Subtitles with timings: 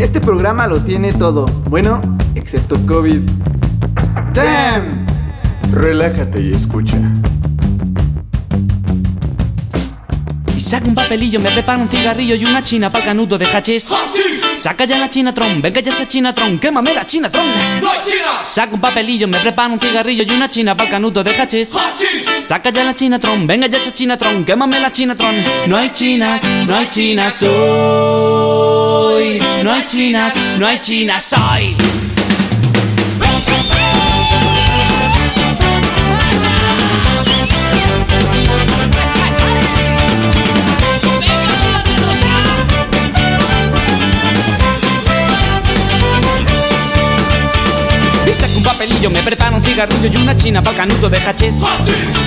[0.00, 1.44] Este programa lo tiene todo.
[1.68, 2.00] Bueno,
[2.34, 3.20] excepto COVID.
[4.32, 5.06] ¡Damn!
[5.70, 6.96] Relájate y escucha.
[10.56, 13.92] Y saca un papelillo, me prepara un cigarrillo y una china pa'l canudo de hachís.
[14.56, 17.46] Saca ya la chinatron, venga ya esa chinatron, quémame la chinatron.
[18.42, 21.76] Saca un papelillo, me prepara un cigarrillo y una china pa'l canudo de hachís.
[22.40, 25.36] Saca ya la chinatron, venga ya esa chinatron, quémame la chinatron.
[25.66, 28.89] No hay chinas, no hay chinas hoy.
[29.62, 31.76] No hay chinas, no hay chinas hoy.
[48.26, 51.56] Y saca un papelillo, me prepara cigarrillo y una china pa'l canudo de hachís.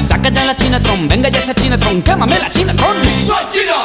[0.02, 2.98] Saca ya la chinatron, venga ya esa chinatron, quémame la chinatron.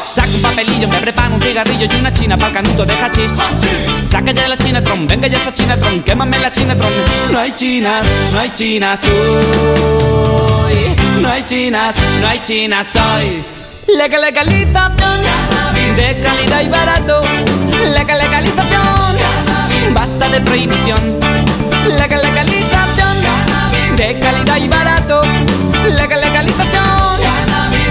[0.05, 3.33] Saca un papelillo, me prepara un cigarrillo y una china pa'l canudo de hachís.
[4.03, 6.92] Saca ya la chinatron, venga ya esa chinatron, quémame la chinatron.
[7.33, 10.97] No hay chinas, no hay chinas hoy.
[11.20, 13.42] No hay chinas, no hay chinas hoy.
[13.97, 15.19] Legal legalización
[15.97, 17.23] de calidad y barato.
[17.92, 19.14] Legal legalización,
[19.95, 21.19] basta de prohibición.
[21.98, 22.48] Legal legalización
[23.99, 25.23] de calidad y barato.
[25.97, 26.85] Legal legalización,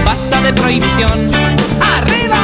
[0.06, 1.30] basta de prohibición.
[1.80, 2.38] ¡Arriba!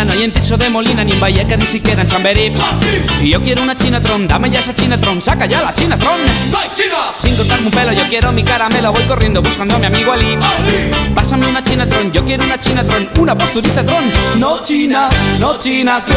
[0.00, 2.50] La no hay en Tirso de Molina ni en Vallecas ni siquiera en Chamberí.
[3.20, 6.20] Y yo quiero una chinatron, dame ya esa chinatron, saca ya la chinatron.
[7.18, 10.38] Sin cortarme un pelo, yo quiero mi caramelo, voy corriendo buscando a mi amigo Ali.
[11.14, 14.10] Pásame una chinatron, yo quiero una chinatron, una posturita tron.
[14.38, 16.16] No chinas, no chinas soy.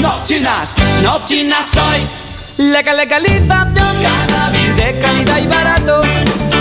[0.00, 2.66] No chinas, no chinas soy.
[2.70, 6.02] Legal legalización, cannabis de calidad y barato.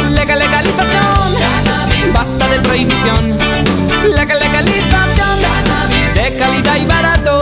[0.09, 3.72] Legal legalización, cannabis, basta de prohibición.
[4.03, 7.41] Legal legalización, cannabis de calidad y barato.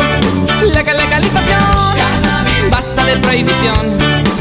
[0.62, 1.60] Legal legalización,
[1.98, 4.41] cannabis, basta de prohibición.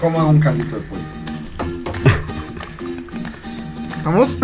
[0.00, 1.02] ¿Cómo hago un caldito de pollo?
[3.96, 4.38] ¿Estamos?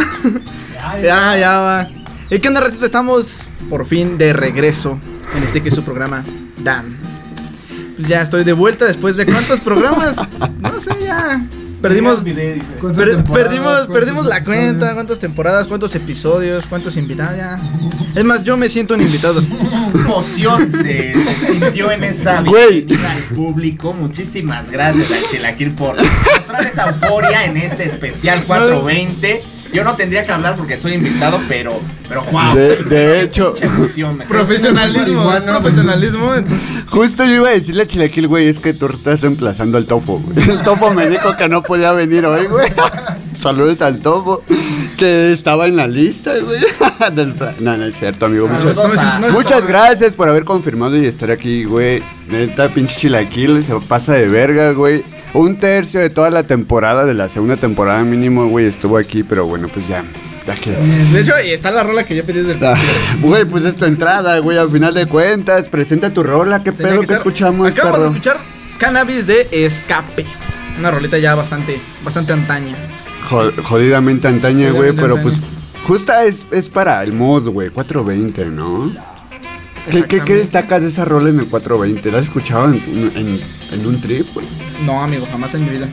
[1.02, 1.88] ya, ya va.
[2.30, 2.84] ¿Y qué onda, receta?
[2.86, 5.00] Estamos por fin de regreso
[5.34, 6.24] en este que es su programa
[6.58, 6.98] Dan.
[7.96, 10.16] Pues ya estoy de vuelta después de cuántos programas.
[10.60, 11.42] No sé, ya.
[11.88, 12.18] Perdimos.
[12.18, 17.60] Perdimos ¿Cuántos perdimos la cuenta, cuántas temporadas, cuántos episodios, cuántos invitados ya.
[18.14, 19.40] Es más, yo me siento un invitado.
[19.94, 22.82] emoción se, se sintió en esa Güey.
[22.82, 23.92] bienvenida al público.
[23.92, 29.55] Muchísimas gracias al Chilaquil por mostrar esa euforia en este especial 420.
[29.72, 31.78] Yo no tendría que hablar porque soy invitado, pero,
[32.08, 32.54] pero wow.
[32.54, 36.86] De- de hecho- emoción, Profesionalismo, es profesionalismo, entonces.
[36.88, 40.18] Justo yo iba a decirle a Chilaquil, güey, es que tú estás reemplazando al Topo,
[40.20, 40.48] güey.
[40.50, 42.68] El Topo me dijo que no podía venir hoy, güey.
[43.40, 44.42] Saludos al Topo,
[44.96, 46.60] que estaba en la lista, güey.
[47.60, 48.48] No, no es cierto, amigo.
[48.48, 52.02] Muchas, a- muchas gracias por haber confirmado y estar aquí, güey.
[52.28, 55.04] Neta, pinche Chilaquil, se pasa de verga, güey.
[55.34, 59.46] Un tercio de toda la temporada, de la segunda temporada mínimo, güey, estuvo aquí, pero
[59.46, 60.02] bueno, pues ya.
[60.46, 60.70] Ya que.
[60.70, 63.28] De hecho, ahí está la rola que yo pedí desde el Ah, principio.
[63.28, 65.68] Güey, pues es tu entrada, güey, al final de cuentas.
[65.68, 68.38] Presenta tu rola, qué Tenía pedo que, estar- escuchamos, Acabamos de escuchar
[68.78, 70.24] Cannabis de Escape.
[70.78, 72.76] Una rolita ya bastante, bastante antaña.
[73.28, 75.22] Jo- jodidamente antaña, güey, pero antaña.
[75.22, 75.34] pues
[75.86, 78.92] justa es, es para el mod, güey, 420, ¿no?
[80.08, 82.10] ¿Qué, destacas de esa rola en el 420?
[82.12, 82.74] ¿La has escuchado en,
[83.14, 83.40] en-
[83.72, 84.46] en un trip, güey?
[84.84, 85.88] No, amigo, jamás en mi vida.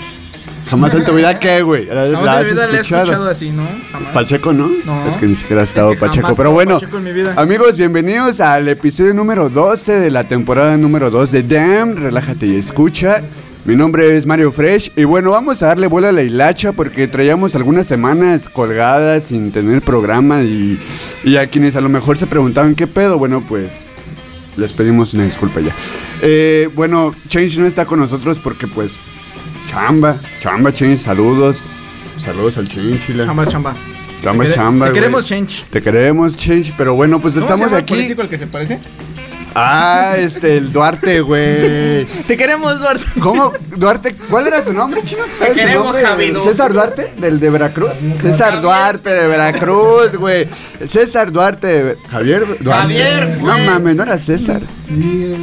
[0.70, 1.86] Jamás en tu vida, ¿qué, güey?
[1.86, 3.04] ¿La, la Jamás has en mi vida le he escuchado?
[3.04, 3.68] escuchado así, ¿no?
[3.92, 4.14] Jamás.
[4.14, 4.72] Pacheco, ¿no?
[4.86, 5.08] No.
[5.08, 6.34] Es que ni siquiera ha estado Es que Pacheco.
[6.36, 7.34] Pero bueno, Pacheco en mi vida.
[7.38, 11.96] amigos, bienvenidos al episodio número 12 de la temporada número 2 de Damn.
[11.98, 13.22] Relájate y escucha.
[13.66, 17.08] Mi nombre es Mario Fresh y bueno, vamos a darle vuelo a la hilacha porque
[17.08, 20.78] traíamos algunas semanas colgadas sin tener programa y,
[21.24, 23.96] y a quienes a lo mejor se preguntaban qué pedo, bueno, pues
[24.58, 25.74] les pedimos una disculpa ya.
[26.22, 29.00] Eh, bueno, Change no está con nosotros porque pues
[29.70, 31.64] chamba, chamba Change, saludos,
[32.20, 33.00] saludos al Change.
[33.08, 33.24] Chila.
[33.24, 33.74] Chamba, chamba.
[34.22, 35.66] Chamba, Te chamba, Te queremos change.
[35.70, 37.94] Te queremos, Change, pero bueno, pues ¿Cómo estamos se llama el aquí.
[37.94, 38.80] político al que se parece?
[39.56, 42.06] Ah, este, el Duarte, güey.
[42.28, 43.06] Te queremos, Duarte.
[43.20, 43.52] ¿Cómo?
[43.76, 45.22] Duarte, ¿cuál era su nombre, chino?
[45.30, 46.04] ¿Sabes su queremos, nombre?
[46.06, 46.42] Javi Du.
[46.44, 47.98] César Duarte, del de Veracruz.
[48.20, 50.48] César Duarte de Veracruz, güey.
[50.86, 52.82] César Duarte de Javier Duarte.
[52.82, 53.66] Javier, No güey.
[53.66, 54.62] mames, no era César.
[54.88, 55.36] Sí.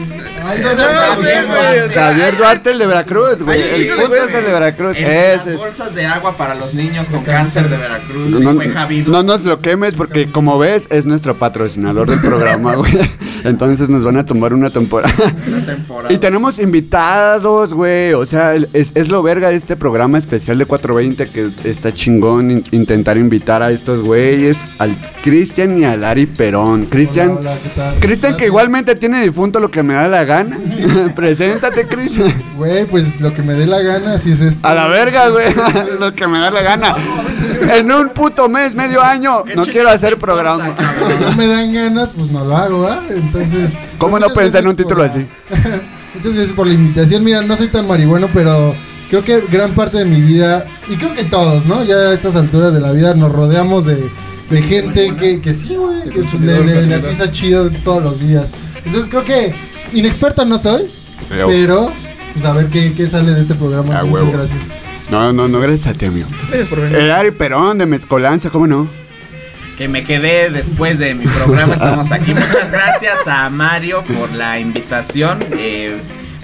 [0.44, 3.60] Ay, no, Javier, güey, Javier Duarte, el de Veracruz, güey.
[3.60, 4.96] El puto es el de Veracruz.
[4.96, 5.56] En Ese las es.
[5.58, 8.32] bolsas de agua para los niños con cáncer de Veracruz.
[8.32, 9.12] sí, No, fue Javi Du.
[9.12, 12.98] no nos lo quemes porque como ves es nuestro patrocinador del programa, güey.
[13.44, 15.12] Entonces nos van a tomar una temporada.
[15.48, 16.12] Una temporada.
[16.12, 18.12] Y tenemos invitados, güey.
[18.14, 22.50] O sea, es, es lo verga de este programa especial de 420 que está chingón
[22.50, 26.86] in- intentar invitar a estos güeyes, al Cristian y al Ari Perón.
[26.86, 27.38] Cristian.
[28.00, 30.58] Cristian que igualmente tiene difunto lo que me da la gana.
[31.14, 32.32] Preséntate, Cristian.
[32.56, 34.66] Güey, pues lo que me dé la gana, si es esto.
[34.66, 35.46] A la verga, güey.
[35.98, 36.94] lo que me da la gana.
[37.60, 40.74] En un puto mes, medio año, ¿Qué no quiero hacer programa.
[41.18, 43.00] Si no me dan ganas, pues no lo hago, ¿ah?
[43.10, 43.70] Entonces.
[43.98, 45.26] ¿Cómo no muchas pensé en un gracias título por así?
[45.50, 45.80] la-
[46.14, 47.24] Muchas gracias por la invitación.
[47.24, 48.74] Mira, no soy tan marihuano, pero
[49.08, 51.84] creo que gran parte de mi vida, y creo que todos, ¿no?
[51.84, 54.08] Ya a estas alturas de la vida nos rodeamos de,
[54.50, 58.52] de gente que, que sí, güey, que le, atiza chido todos los días.
[58.84, 59.54] Entonces creo que
[59.92, 60.90] inexperto no soy,
[61.28, 61.92] Pero- pero
[62.32, 63.98] pues a ver qué, qué sale de este programa.
[63.98, 64.32] A Muchas huevo.
[64.38, 64.60] gracias.
[65.10, 66.28] No, no, no, gracias a ti, amigo.
[66.48, 66.98] Gracias por venir.
[66.98, 69.00] El Ari Perón de Mezcolanza, ¿cómo no?
[69.80, 71.72] que me quedé después de mi programa.
[71.72, 72.34] Estamos aquí.
[72.34, 75.38] Muchas gracias a Mario por la invitación.
[75.52, 75.96] Eh,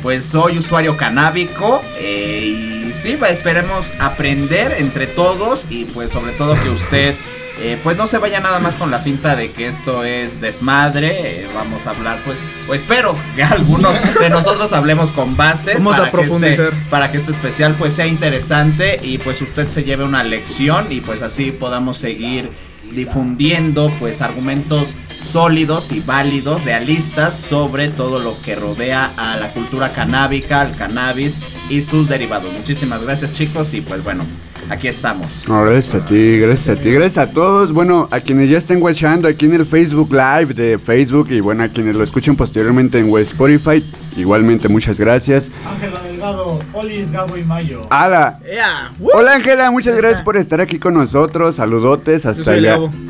[0.03, 6.55] pues soy usuario canábico eh, y sí, esperemos aprender entre todos y pues sobre todo
[6.55, 7.15] que usted
[7.59, 11.43] eh, pues no se vaya nada más con la finta de que esto es desmadre.
[11.43, 12.37] eh, vamos a hablar pues,
[12.69, 15.77] o espero que algunos de nosotros hablemos con bases.
[15.77, 16.73] Vamos a para que este- profundizar.
[16.91, 21.01] para que este especial pues sea interesante y pues usted se lleve una lección y
[21.01, 22.51] pues así podamos seguir
[22.93, 24.91] difundiendo pues argumentos
[25.25, 31.39] sólidos y válidos, realistas sobre todo lo que rodea a la cultura canábica, al cannabis
[31.69, 32.53] y sus derivados.
[32.53, 34.25] Muchísimas gracias chicos y pues bueno,
[34.71, 35.45] aquí estamos.
[35.49, 37.73] No, gracias a ti, gracias a ti, gracias a todos.
[37.73, 41.65] Bueno, a quienes ya estén watchando aquí en el Facebook Live de Facebook y bueno,
[41.65, 43.85] a quienes lo escuchen posteriormente en Spotify,
[44.17, 45.51] igualmente muchas gracias.
[45.69, 47.83] Ángela Delgado, Olis, Gabo y Mayo.
[47.91, 48.41] Ala.
[48.45, 48.93] ¡Ea!
[48.99, 49.09] ¡Uh!
[49.15, 51.57] Hola Ángela, muchas gracias por estar aquí con nosotros.
[51.57, 52.73] Saludotes Yo hasta soy el allá.
[52.73, 52.91] Gabo.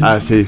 [0.00, 0.46] Ah, sí.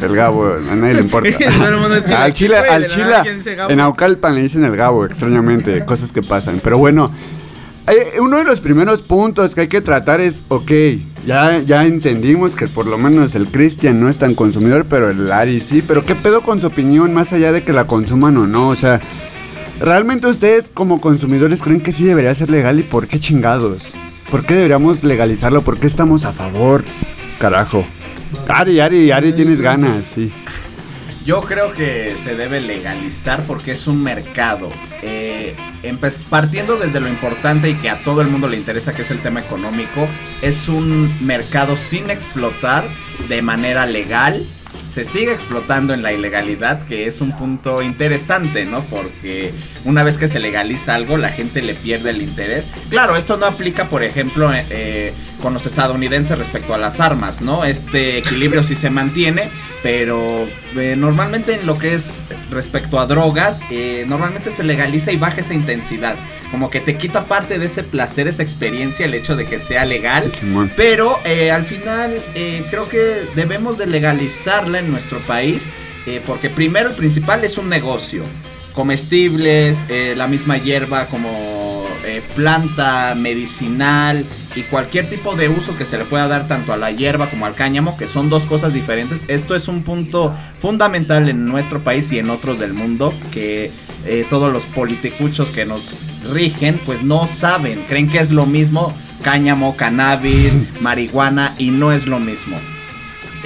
[0.00, 1.28] El Gabo, a nadie le importa.
[1.46, 2.74] Al güey, al de la Chile, nada
[3.20, 3.70] alguien dice Gabo.
[3.70, 6.60] en Aucalpan le dicen el Gabo, extrañamente, cosas que pasan.
[6.62, 7.10] Pero bueno,
[7.86, 10.70] eh, uno de los primeros puntos que hay que tratar es, ok,
[11.26, 15.30] ya, ya entendimos que por lo menos el Christian no es tan consumidor, pero el
[15.30, 18.46] Ari sí, pero ¿qué pedo con su opinión más allá de que la consuman o
[18.46, 18.68] no?
[18.68, 19.00] O sea,
[19.80, 23.94] ¿realmente ustedes como consumidores creen que sí debería ser legal y por qué chingados?
[24.30, 25.62] ¿Por qué deberíamos legalizarlo?
[25.62, 26.84] ¿Por qué estamos a favor?
[27.38, 27.84] Carajo.
[28.48, 30.32] Ari, Ari, Ari, tienes ganas, sí.
[31.24, 34.70] Yo creo que se debe legalizar porque es un mercado.
[35.00, 35.56] Eh,
[36.28, 39.20] partiendo desde lo importante y que a todo el mundo le interesa, que es el
[39.20, 40.06] tema económico,
[40.42, 42.84] es un mercado sin explotar
[43.28, 44.46] de manera legal.
[44.86, 48.82] Se sigue explotando en la ilegalidad, que es un punto interesante, ¿no?
[48.84, 49.52] Porque
[49.84, 52.68] una vez que se legaliza algo, la gente le pierde el interés.
[52.90, 57.40] Claro, esto no aplica, por ejemplo, eh, eh, con los estadounidenses respecto a las armas,
[57.40, 57.64] ¿no?
[57.64, 59.50] Este equilibrio sí se mantiene,
[59.82, 60.46] pero
[60.76, 65.40] eh, normalmente en lo que es respecto a drogas, eh, normalmente se legaliza y baja
[65.40, 66.14] esa intensidad.
[66.50, 69.84] Como que te quita parte de ese placer, esa experiencia, el hecho de que sea
[69.84, 70.30] legal.
[70.76, 71.18] Pero
[71.52, 72.22] al final
[72.70, 75.66] creo que debemos de legalizarla en nuestro país.
[76.06, 78.24] eh, porque primero el principal es un negocio.
[78.74, 85.86] Comestibles, eh, la misma hierba como eh, planta medicinal y cualquier tipo de uso que
[85.86, 88.74] se le pueda dar tanto a la hierba como al cáñamo, que son dos cosas
[88.74, 89.24] diferentes.
[89.28, 93.70] Esto es un punto fundamental en nuestro país y en otros del mundo, que
[94.28, 95.80] todos los politicuchos que nos
[96.30, 102.06] rigen, pues no saben, creen que es lo mismo cáñamo, cannabis, marihuana y no es
[102.06, 102.58] lo mismo.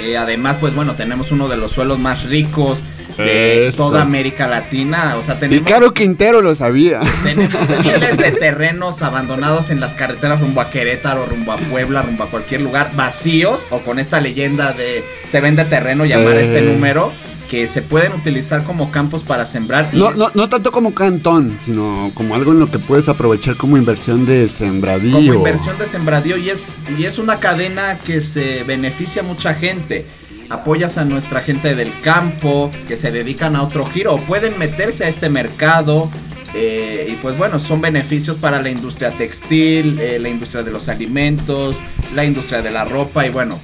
[0.01, 2.83] Eh, además, pues bueno, tenemos uno de los suelos más ricos
[3.17, 3.89] de Eso.
[3.89, 5.17] toda América Latina.
[5.19, 7.01] O sea, Y tenemos, Caro Quintero lo sabía.
[7.25, 7.53] tenemos
[7.83, 12.31] miles de terrenos abandonados en las carreteras rumbo a Querétaro, rumbo a Puebla, rumbo a
[12.31, 16.63] cualquier lugar, vacíos o con esta leyenda de se vende terreno, llamar este Eh.
[16.63, 17.13] número,
[17.49, 19.91] que se pueden utilizar como campos para sembrar.
[19.95, 23.77] No, no, no tanto como cantón, sino como algo en lo que puedes aprovechar como
[23.77, 25.13] inversión de sembradío.
[25.15, 29.55] como inversión de sembradío y es, y es una cadena que se beneficia a mucha
[29.55, 30.07] gente.
[30.51, 35.05] Apoyas a nuestra gente del campo que se dedican a otro giro o pueden meterse
[35.05, 36.11] a este mercado.
[36.55, 40.89] eh, y pues bueno, son beneficios para la industria textil, eh, la industria de los
[40.89, 41.77] alimentos,
[42.15, 43.59] la industria de la ropa y bueno,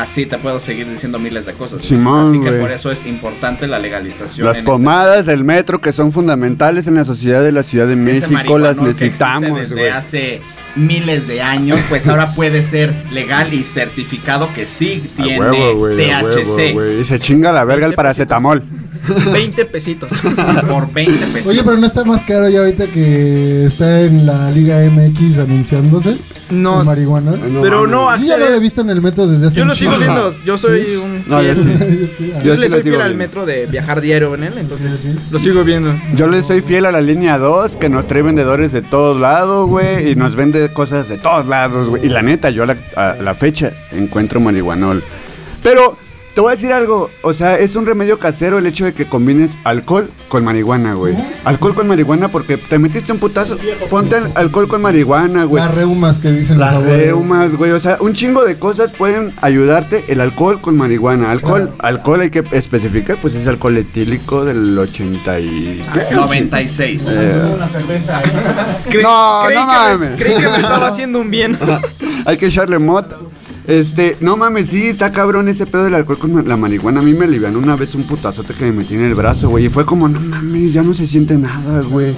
[0.00, 1.82] así te puedo seguir diciendo miles de cosas.
[1.82, 2.60] Simón, así que güey.
[2.60, 4.46] por eso es importante la legalización.
[4.46, 7.96] Las este- pomadas del metro que son fundamentales en la sociedad de la Ciudad de
[7.96, 9.88] México, las que necesitamos, desde güey.
[9.88, 10.40] hace
[10.74, 15.90] miles de años, pues ahora puede ser legal y certificado que sí tiene huevo, a
[15.90, 17.00] THC huevo.
[17.00, 18.62] Y se chinga la verga el 20 paracetamol.
[19.32, 20.12] 20 pesitos.
[20.68, 21.48] por 20 pesos.
[21.48, 26.18] Oye, pero no está más caro ya ahorita que está en la Liga MX anunciándose.
[26.50, 26.80] No.
[26.80, 27.32] ¿El marihuana?
[27.32, 29.64] No pero no, Yo ya no lo he visto en el metro desde hace Yo
[29.64, 30.30] lo sigo viendo.
[30.44, 31.24] Yo soy un.
[31.26, 31.62] No, yo sí.
[32.34, 34.58] ah, Yo, Yo le sí lo soy fiel al metro de viajar diario en él,
[34.58, 35.16] entonces sí.
[35.30, 35.94] lo sigo viendo.
[36.14, 39.68] Yo le soy fiel a la línea 2, que nos trae vendedores de todos lados,
[39.68, 42.06] güey, y nos vende cosas de todos lados, güey.
[42.06, 45.02] Y la neta, yo a la, a la fecha encuentro marihuanol.
[45.62, 45.98] Pero
[46.36, 49.06] te voy a decir algo, o sea, es un remedio casero el hecho de que
[49.06, 51.16] combines alcohol con marihuana, güey.
[51.44, 53.56] Alcohol con marihuana porque te metiste un putazo,
[53.88, 55.64] ponte al- alcohol con marihuana, güey.
[55.64, 57.06] Las reumas que dicen Las los abuelos.
[57.06, 57.70] reumas, güey.
[57.70, 60.04] O sea, un chingo de cosas pueden ayudarte.
[60.08, 61.30] El alcohol con marihuana.
[61.30, 65.82] Alcohol, alcohol hay que especificar, pues es alcohol etílico del 80 y...
[65.94, 66.14] ¿qué?
[66.14, 67.06] 96.
[67.08, 68.22] Eh, Una cerveza.
[68.90, 70.20] Cre- No, creí no que me- mames.
[70.20, 71.56] creí que me estaba haciendo un bien.
[72.26, 73.16] hay que echarle mota.
[73.66, 77.00] Este, no mames, sí, está cabrón ese pedo del alcohol con la marihuana.
[77.00, 79.66] A mí me alivianó una vez un putazote que me metí en el brazo, güey.
[79.66, 82.14] Y fue como, no mames, ya no se siente nada, güey.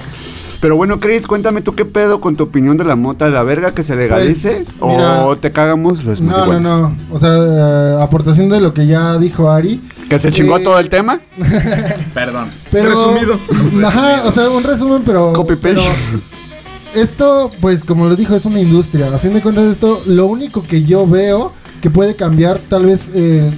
[0.61, 3.73] Pero bueno, Chris, cuéntame tú qué pedo con tu opinión de la mota, la verga
[3.73, 6.97] que se legalice Pues, mira, o te cagamos los No, no, no.
[7.09, 9.81] O sea, eh, aportación de lo que ya dijo Ari.
[10.09, 11.21] ¿Que se chingó Eh, todo el tema?
[12.13, 12.49] Perdón.
[12.71, 13.39] Pero, Resumido.
[13.85, 15.31] Ajá, o sea, un resumen, pero.
[15.31, 15.75] Copy paste.
[15.79, 16.38] pero
[16.95, 19.13] Esto, pues, como lo dijo, es una industria.
[19.13, 23.09] A fin de cuentas, esto, lo único que yo veo que puede cambiar, tal vez
[23.13, 23.49] eh,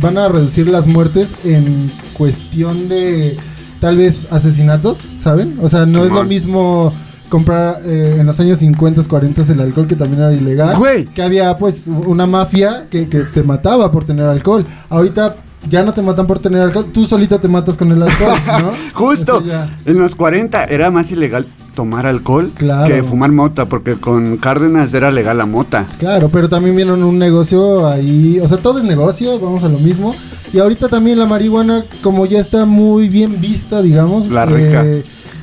[0.00, 3.36] van a reducir las muertes en cuestión de,
[3.80, 5.58] tal vez, asesinatos, ¿saben?
[5.62, 6.92] O sea, no es lo mismo
[7.28, 10.76] comprar eh, en los años 50, 40 el alcohol que también era ilegal.
[10.76, 11.06] Güey.
[11.06, 14.66] Que había pues una mafia que, que te mataba por tener alcohol.
[14.88, 15.36] Ahorita
[15.68, 18.72] ya no te matan por tener alcohol, tú solito te matas con el alcohol, ¿no?
[18.94, 19.42] Justo.
[19.84, 21.46] En los 40 era más ilegal
[21.78, 22.92] tomar alcohol Claro.
[22.92, 25.86] que fumar mota, porque con Cárdenas era legal la mota.
[25.98, 29.78] Claro, pero también vieron un negocio ahí, o sea, todo es negocio, vamos a lo
[29.78, 30.12] mismo.
[30.52, 34.28] Y ahorita también la marihuana, como ya está muy bien vista, digamos.
[34.28, 34.84] La rica.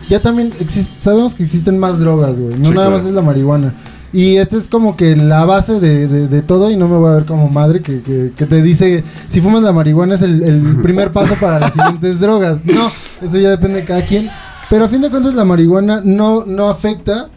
[0.09, 0.51] ya también
[1.01, 2.57] sabemos que existen más drogas, güey.
[2.57, 2.91] No Sí, nada claro.
[2.97, 3.73] más es la marihuana.
[4.11, 7.11] Y esta es como que la base de, de- de todo y no me voy
[7.11, 10.41] a ver como madre que, que- que te dice, si fumas la marihuana es el,
[10.43, 12.59] el primer paso para las siguientes drogas.
[12.65, 12.89] No,
[13.21, 14.29] eso ya depende de cada quien.
[14.75, 17.29] Pero a fin de cuentas la marihuana no, no afecta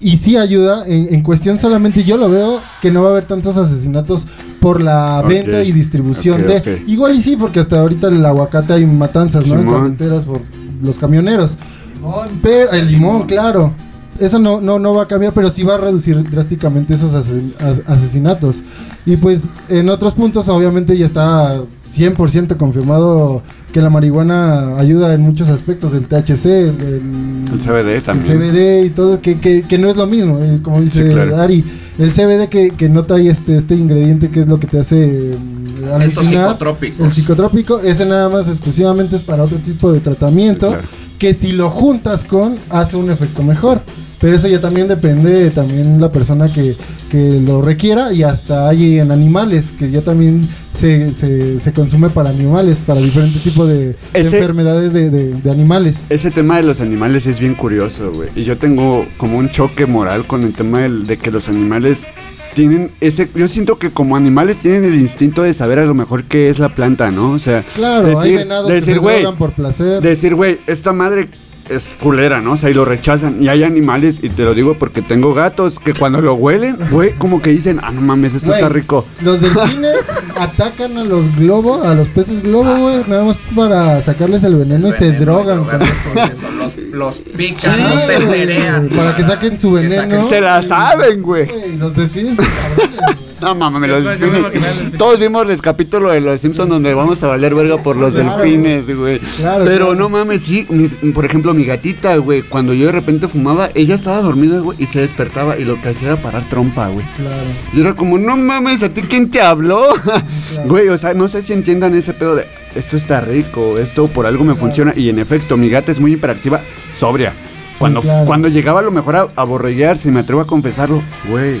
[0.00, 0.86] y sí ayuda.
[0.86, 4.26] En, en cuestión solamente yo lo veo que no va a haber tantos asesinatos
[4.60, 6.60] por la venta y distribución de...
[6.86, 9.54] Igual y sí, porque hasta ahorita en el aguacate hay matanzas, ¿no?
[9.60, 10.42] En carreteras por
[10.82, 11.56] los camioneros.
[11.94, 12.28] Limón.
[12.42, 13.72] Pero el limón, claro.
[14.18, 17.54] Eso no, no, no va a cambiar, pero sí va a reducir drásticamente esos ase-
[17.60, 18.62] as- asesinatos.
[19.06, 23.42] Y pues en otros puntos obviamente ya está 100% confirmado
[23.74, 28.38] que la marihuana ayuda en muchos aspectos, el THC, el, El CBD el también.
[28.38, 31.36] CBD y todo, que, que, que no es lo mismo, eh, como dice Sí, claro.
[31.38, 31.64] Ari.
[31.98, 35.36] El CBD que, que no trae este, este ingrediente que es lo que te hace
[35.36, 36.56] mm, alucinar.
[37.00, 40.68] El psicotrópico, ese nada más exclusivamente es para otro tipo de tratamiento.
[40.68, 40.88] Sí, claro.
[41.18, 43.80] Que si lo juntas con, hace un efecto mejor.
[44.20, 46.76] Pero eso ya también depende también la persona que,
[47.10, 52.08] que lo requiera y hasta hay en animales, que ya también se, se, se consume
[52.10, 55.98] para animales, para diferentes tipos de, enfermedades de, de- de animales.
[56.08, 58.28] Ese tema de los animales es bien curioso, güey.
[58.34, 62.06] Y yo tengo como un choque moral con el tema del- de que los animales
[62.54, 63.28] tienen ese...
[63.34, 66.58] Yo siento que como animales tienen el instinto de saber a lo mejor qué es
[66.60, 67.32] la planta, ¿no?
[67.32, 70.00] O sea, Claro, hay decir, venados que decir, se güey, drogan por placer.
[70.02, 71.28] decir, güey, esta madre
[71.68, 72.52] es culera, ¿no?
[72.52, 73.42] O sea, y lo rechazan.
[73.42, 77.12] Y hay animales, y te lo digo porque tengo gatos, que cuando lo huelen, güey,
[77.12, 79.06] como que dicen, ah, no mames, esto Güey, está rico.
[79.22, 79.96] Los delfines
[80.38, 84.88] atacan a los globos, a los peces globo, güey, nada más para sacarles el veneno
[84.88, 86.42] y se Veneno, drogan con eso.
[86.58, 88.88] Los, los pican, Sí, los testerean.
[88.88, 90.02] Para que saquen su veneno.
[90.20, 91.46] saquen- Se la saben, güey.
[91.46, 93.23] Güey, Los delfines son cabrones.
[93.44, 94.46] No mames, los me delfines.
[94.46, 94.98] el delfín.
[94.98, 98.38] Todos vimos el capítulo de los Simpsons donde vamos a valer verga por los Claro.
[98.38, 99.18] delfines, güey.
[99.36, 99.94] Claro, Pero claro.
[100.00, 100.66] no mames, sí.
[100.70, 104.76] mis- por ejemplo, mi gatita, güey, cuando yo de repente fumaba, ella estaba dormida, güey,
[104.80, 107.04] y se despertaba y lo que hacía era parar trompa, güey.
[107.16, 107.42] Claro.
[107.74, 109.88] Y era como, no mames, ¿a ti quién te habló?
[110.66, 114.26] Güey, o sea, no sé si entiendan ese pedo de esto está rico, esto por
[114.26, 114.92] algo me funciona.
[114.96, 116.60] Y en efecto, mi gata es muy hiperactiva,
[116.94, 117.32] sobria.
[117.78, 121.60] Cuando, cuando llegaba a lo mejor a, a borreguearse, me atrevo a confesarlo, güey.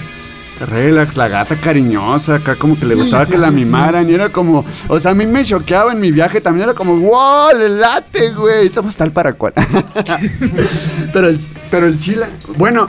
[0.60, 4.08] Relax, la gata cariñosa, acá como que le Sí, gustaba sí, que la sí, mimaran
[4.08, 6.96] y era como, o sea, a mí me choqueaba en mi viaje también, era como,
[6.96, 9.52] wow, le late, güey, somos tal para cual.
[11.12, 12.88] pero, el, pero el chila, bueno,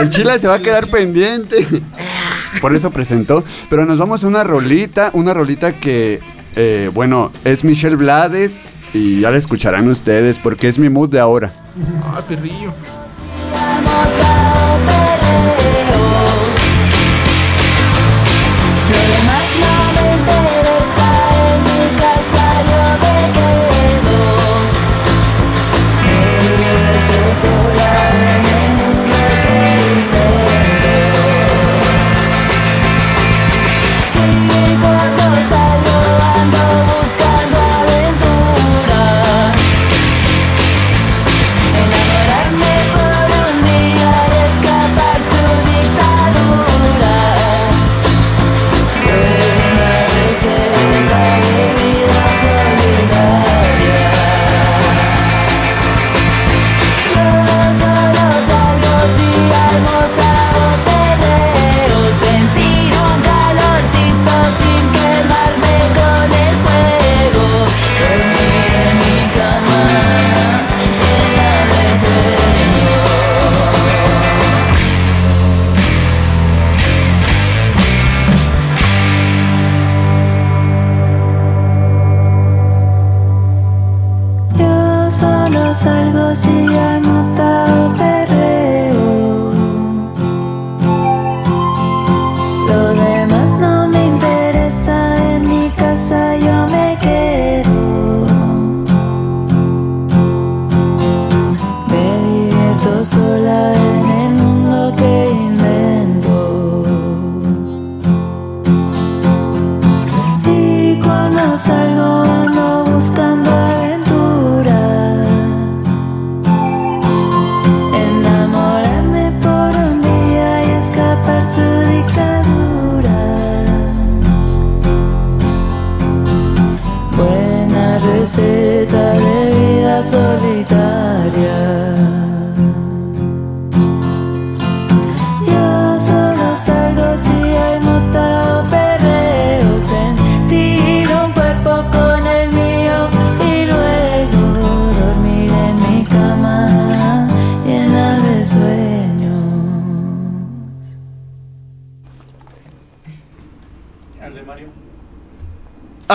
[0.00, 1.66] el chila se va a quedar pendiente.
[2.60, 3.44] por eso presentó.
[3.70, 6.20] Pero nos vamos a una rolita, una rolita que,
[6.54, 11.20] eh, bueno, es Michelle Blades y ya la escucharán ustedes porque es mi mood de
[11.20, 11.52] ahora.
[12.14, 12.72] Ay, perrillo.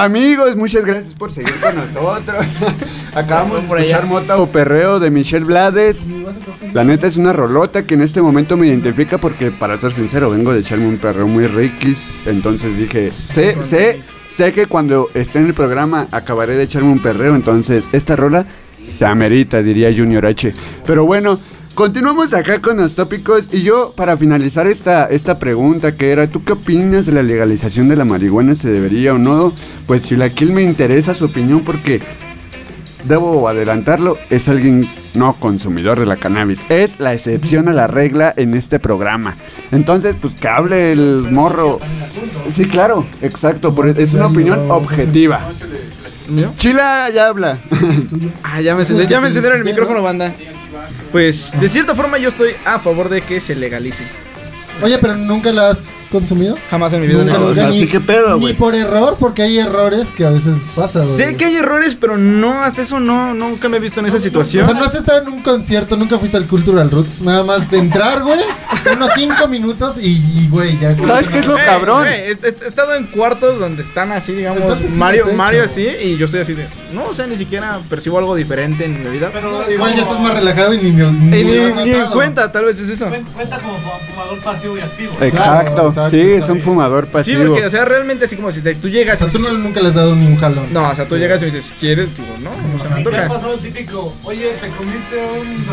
[0.02, 2.58] Amigos, muchas gracias por seguir con nosotros.
[3.14, 6.12] Acabamos de escuchar Mota o Perreo de Michelle Blades.
[6.74, 10.32] La neta es una rolota que en este momento me identifica porque, para ser sincero,
[10.32, 12.20] vengo de echarme un perreo muy riquis.
[12.26, 17.00] Entonces dije, sé, sé, sé que cuando esté en el programa acabaré de echarme un
[17.00, 17.36] perreo.
[17.36, 18.48] Entonces, esta rola
[18.84, 20.52] se amerita, diría Junior H.
[20.84, 21.40] Pero bueno,
[21.82, 23.50] continuamos acá con los tópicos.
[23.52, 27.89] Y yo, para finalizar esta, esta pregunta que era, ¿tú qué opinas de la legalización
[27.89, 28.54] de la marihuana?
[28.54, 29.52] ¿Se debería o no?
[29.88, 32.00] Pues Chilaquil me interesa su opinión porque
[33.06, 36.63] debo adelantarlo, es alguien no consumidor de la cannabis.
[36.70, 39.38] Es la excepción a la regla en este programa.
[39.72, 41.80] Entonces, pues que hable el morro.
[42.52, 43.74] Sí, claro, exacto.
[43.74, 45.50] por- es una opinión objetiva.
[46.30, 46.54] ¿Mío?
[46.58, 47.58] Chila ya habla.
[48.44, 50.32] Ah, ya me, encendieron, ya me encendieron el micrófono, banda.
[51.12, 54.06] Pues, de cierta forma, yo estoy a favor de que se legalice.
[54.82, 56.56] Oye, pero nunca la has consumido.
[56.69, 57.24] Jamás en mi vida.
[57.24, 58.54] Nunca, lo he o sea, ni- sí, ¿qué pedo, Ni güey?
[58.54, 61.15] por error, porque hay errores que a veces pasa, güey.
[61.15, 64.17] Sé que hay errores, pero no, hasta eso no, nunca me he visto en esa
[64.17, 64.65] O situación.
[64.65, 67.78] sea, no has estado en un concierto, nunca fuiste al Cultural Roots, nada más de
[67.80, 68.39] entrar, güey,
[68.95, 71.08] unos cinco minutos y, güey, ya está.
[71.08, 72.08] ¿Sabes qué es lo cabrón?
[72.08, 75.26] he, estado en cuartos donde están así, digamos, Entonces sí Mario.
[75.36, 76.67] Mario así, y yo estoy así de.
[76.93, 79.30] No, o sea, ni siquiera percibo algo diferente en mi vida.
[79.32, 81.04] Pero Igual ya estás más relajado y ni, ni,
[81.43, 81.43] ni,
[81.84, 83.08] ni en cuenta, tal vez es eso.
[83.08, 85.13] cuen- Cuenta como fu- fumador pasivo y activo.
[85.21, 87.46] Exacto, exacto, sí, es un fumador Sí, pasivo.
[87.48, 89.54] porque, o sea, realmente así como si te- tú O llegas sea, y tú dices-
[89.54, 90.72] no, nunca le has dado ni un jalón.
[90.72, 92.10] No, o sea, tú llegas y me dices, ¿quieres?
[92.16, 94.14] Digo, no, o sea, me ¿Y qué ha pasado el típico?
[94.24, 95.64] Oye, ¿te comiste un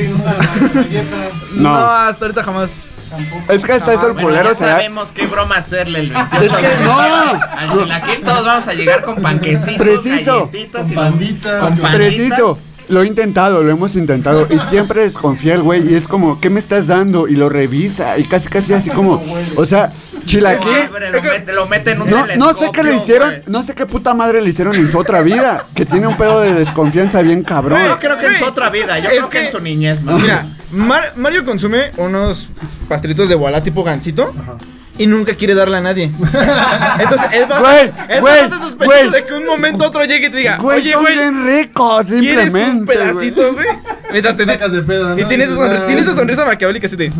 [0.00, 0.34] y una
[0.74, 1.16] galleta?
[1.54, 1.70] No.
[1.70, 2.78] No, hasta ahorita jamás.
[3.10, 3.52] Tampoco.
[3.52, 4.72] Es que hasta eso el Bueno, culero ya se da.
[4.76, 6.98] sabemos qué broma hacerle el 28 Es que no.
[6.98, 10.46] Al chilaquil todos vamos a llegar con panquecitos, Preciso.
[10.46, 11.60] galletitas Con y panditas.
[11.62, 12.58] con Preciso.
[12.88, 16.50] Lo he intentado, lo hemos intentado y siempre desconfía el güey y es como, ¿qué
[16.50, 17.28] me estás dando?
[17.28, 19.22] Y lo revisa y casi casi así como,
[19.56, 19.92] o sea,
[20.26, 20.68] chilaquil.
[21.12, 23.42] Lo, mete, lo mete en un No, no sé qué le hicieron, güey.
[23.46, 26.40] no sé qué puta madre le hicieron en su otra vida, que tiene un pedo
[26.40, 27.80] de desconfianza bien cabrón.
[27.86, 30.02] Yo creo que en su otra vida, yo Es creo que, que- en su niñez,
[30.02, 30.20] man.
[30.20, 32.50] Mira, Mar- Mario consume unos
[32.88, 34.32] pastelitos de Walla tipo gansito.
[34.38, 34.56] Ajá.
[35.02, 36.04] Y nunca quiere darle a nadie.
[37.00, 39.10] Entonces es Güey, bastante, es güey, bastante sospechoso güey.
[39.10, 42.06] de que un momento otro llegue y te diga, Güey, oye, son güey, bien ricos,
[42.06, 43.66] ¿quieres un simplemente, pedacito, güey?
[44.10, 45.18] Mientras te Sacas de pedo, ¿no?
[45.20, 45.86] Y tienes esa, Dices, sonri- "Ah".
[45.86, 47.10] tienes esa sonrisa maquiavélica así de,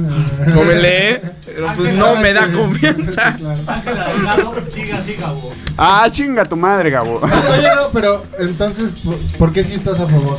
[0.54, 1.22] cómele.
[1.46, 3.28] Pero pues no me da confianza.
[3.66, 5.54] Ángela Delgado, siga, siga, vos.
[5.76, 7.20] Ah, chinga tu madre, Gabo.
[7.20, 10.38] Oye, no, pero entonces, ¿por, por qué sí estás a favor?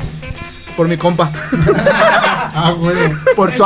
[0.76, 1.32] Por mi compa.
[2.56, 3.00] Ah, bueno.
[3.36, 3.64] Por su.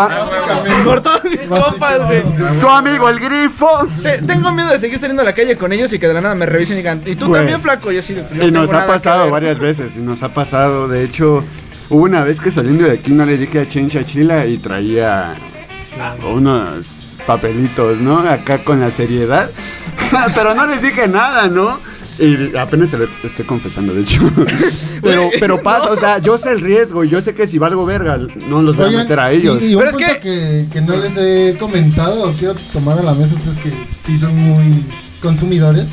[0.85, 2.23] Por todos mis compas, güey.
[2.57, 3.85] su amigo el grifo.
[4.01, 6.21] Te- Tengo miedo de seguir saliendo a la calle con ellos y que de la
[6.21, 7.41] nada me revisen y digan, ¿y tú Güey.
[7.41, 7.91] también, flaco?
[7.91, 9.31] Yo sí, de, "No Y nos ha que pasado ver".
[9.33, 11.43] varias veces, y nos ha pasado, de hecho,
[11.89, 15.33] hubo una vez que saliendo de aquí no le dije a Chencha Chila y traía
[16.25, 18.19] unos papelitos, ¿no?
[18.19, 19.49] Acá con la seriedad,
[20.33, 21.79] pero no les dije nada, ¿no?
[22.19, 24.21] Y apenas se lo estoy confesando, de hecho.
[25.03, 27.85] pero, pero pasa, o sea, yo sé el riesgo y yo sé que si valgo
[27.85, 28.17] verga,
[28.49, 29.61] no los voy a meter a ellos.
[29.61, 30.67] Y, y un Pero es punto que...
[30.71, 34.35] Que, no les he comentado o quiero tomar a la mesa, ustedes que sí son
[34.35, 34.83] muy
[35.21, 35.89] consumidores.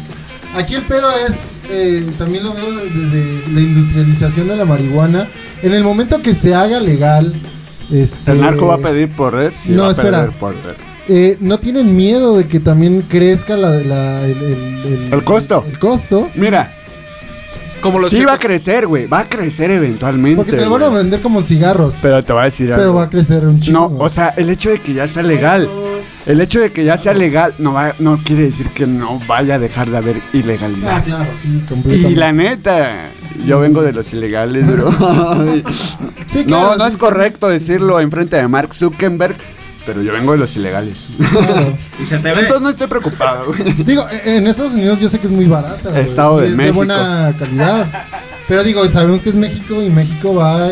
[0.56, 5.28] Aquí el pedo es, eh, también lo veo desde la industrialización de la marihuana.
[5.62, 7.34] En el momento que se haga legal,
[7.92, 10.20] este, el narco va a pedir por red, sí no, va a espera.
[10.22, 10.93] pedir por red.
[11.08, 15.64] Eh, no tienen miedo de que también crezca la, la- el, el- El costo.
[15.68, 16.28] El costo.
[16.34, 16.72] Mira,
[17.80, 20.36] Como los sí va a crecer, güey, va a crecer eventualmente.
[20.36, 21.96] Porque te lo van a vender como cigarros.
[22.00, 22.94] Pero, Pero te voy a decir algo.
[22.94, 23.90] va a crecer un chingo.
[23.90, 25.68] No, o sea, el hecho de que ya sea legal,
[26.24, 29.56] el hecho de que ya sea legal no va, no quiere decir que no vaya
[29.56, 31.04] a dejar de haber Ah, ilegalidad.
[31.04, 32.10] claro, sí, completamente.
[32.10, 33.08] Y la neta,
[33.44, 34.90] yo vengo de los ilegales, bro.
[36.28, 39.36] Sí, no, claro, no sí, es correcto decirlo enfrente de Mark Zuckerberg,
[39.86, 41.06] pero yo vengo de los ilegales.
[41.30, 41.76] Claro.
[42.02, 42.40] Y se te ve.
[42.42, 43.72] Entonces no estoy preocupado, güey.
[43.84, 45.90] Digo, en Estados Unidos yo sé que es muy barata.
[45.90, 46.72] güey, Estado y de es México.
[46.72, 47.86] de buena calidad.
[48.46, 50.70] Pero digo, sabemos que es México y México va a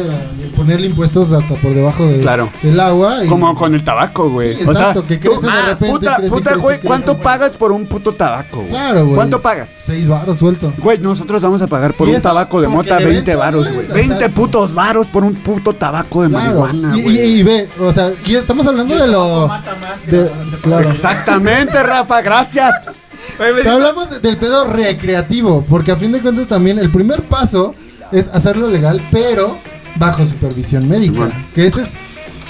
[0.57, 2.51] ponerle impuestos hasta por debajo de- Claro.
[2.63, 3.25] del agua.
[3.25, 4.57] y- Como con el tabaco, güey.
[4.57, 6.77] Sí, o sea, exacto, que tú- crece de Ah, repente, puta, crece, puta, crece, güey,
[6.77, 7.25] crece, ¿cuánto güey.
[7.25, 8.69] pagas por un puto tabaco, güey?
[8.69, 9.15] Claro, güey.
[9.15, 9.75] ¿Cuánto pagas?
[9.81, 10.71] Seis baros suelto.
[10.79, 13.87] Güey, nosotros vamos a pagar por un tabaco de mota le 20 ventas, varos, güey,
[13.87, 13.97] güey.
[13.97, 14.35] 20 exacto.
[14.41, 16.61] putos varos por un puto tabaco de Claro.
[16.61, 17.17] marihuana, y, y- güey.
[17.39, 19.49] y ve, o sea, aquí estamos hablando de lo.
[19.49, 20.57] Mata más que de- la bala.
[20.63, 20.89] claro.
[20.91, 22.75] Exactamente, Rafa, gracias.
[23.39, 27.75] Pero hablamos de- del pedo recreativo, porque a fin de cuentas también el primer paso
[28.13, 29.59] es hacerlo legal, pero
[29.97, 31.31] bajo supervisión médica.
[31.55, 31.91] Que ese es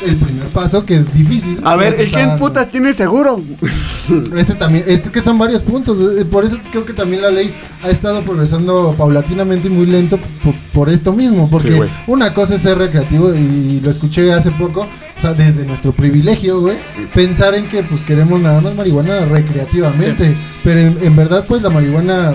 [0.07, 1.61] el primer paso que es difícil.
[1.65, 3.43] A ver, Ya se ¿y está quién putas tiene seguro?
[4.37, 5.99] Ese también, es que son varios puntos.
[6.19, 10.19] eh, Por eso creo que también la ley ha estado progresando paulatinamente y muy lento
[10.43, 11.49] por, por esto mismo.
[11.51, 15.65] Porque Sí, una cosa es ser recreativo y lo escuché hace poco, o sea, desde
[15.65, 16.79] nuestro privilegio, güey,
[17.15, 20.37] pensar en que pues queremos nada más marihuana recreativamente.
[20.65, 22.35] Pero en, en verdad, pues la marihuana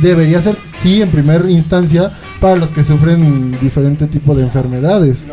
[0.00, 5.26] debería ser, sí, en primera instancia, para los que sufren diferente tipo de enfermedades.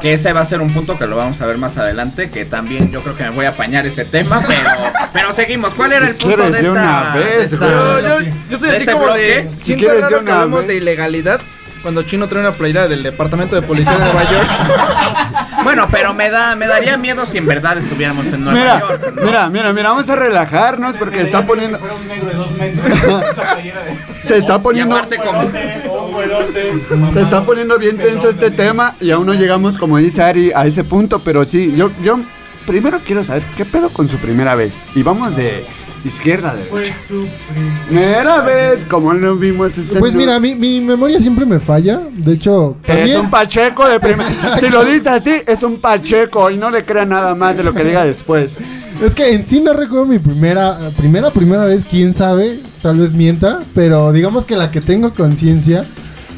[0.00, 2.30] Que ese va a ser un punto que lo vamos a ver más adelante.
[2.30, 4.42] Que también yo creo que me voy a apañar ese tema.
[4.46, 4.70] Pero,
[5.12, 5.74] pero seguimos.
[5.74, 7.70] ¿Cuál era el Si punto de esta, una vez, de esta- güey.
[7.72, 9.20] yo, yo, yo estoy ¿De así este como bloque?
[9.20, 9.50] de.
[9.56, 10.66] Si Siento raro que vez.
[10.66, 11.40] de ilegalidad
[11.82, 14.48] cuando Chino trae una playera del Departamento de Policía de Nueva York.
[15.76, 19.12] Bueno, pero me da me daría miedo si en verdad estuviéramos en Nueva Mira, York.
[19.14, 19.22] ¿no?
[19.26, 22.86] mira, mira, mira, vamos a relajarnos porque está poniendo, Fuera un negro de dos metros.
[22.86, 24.96] esa playera de- se está poniendo,
[27.12, 30.64] se está poniendo bien tenso este tema y aún no llegamos, como dice Ari, a
[30.64, 32.18] ese punto, pero sí, yo, yo
[32.66, 35.66] primero quiero saber qué pedo con su primera vez y vamos de
[36.06, 36.94] izquierda derecha.
[36.94, 37.26] su
[37.88, 42.00] Primera vez, como lo vimos ese Pues no- mira, mi, mi memoria siempre me falla.
[42.16, 44.30] De hecho, Es un pacheco de primera.
[44.60, 47.74] Si lo dice así, es un pacheco y no le crea nada más de lo
[47.74, 48.56] que diga después.
[49.02, 53.12] Es que en sí no recuerdo mi primera, primera, primera vez, quién sabe, tal vez
[53.12, 55.84] mienta, pero digamos que la que tengo conciencia,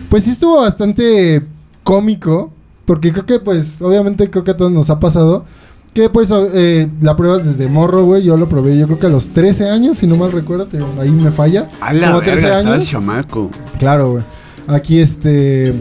[0.09, 1.45] pues sí estuvo bastante
[1.85, 2.53] cómico,
[2.85, 5.45] porque creo que pues, obviamente creo que a todos nos ha pasado,
[5.95, 9.11] que pues eh, la pruebas desde morro, güey, yo lo probé yo creo que a
[9.11, 11.67] los 13 años, si no mal recuerdo, te- ahí me falla.
[11.81, 12.89] A la Como 13 verga, estás años.
[12.89, 13.51] chamaco.
[13.79, 14.25] Claro, güey.
[14.69, 15.75] Aquí este,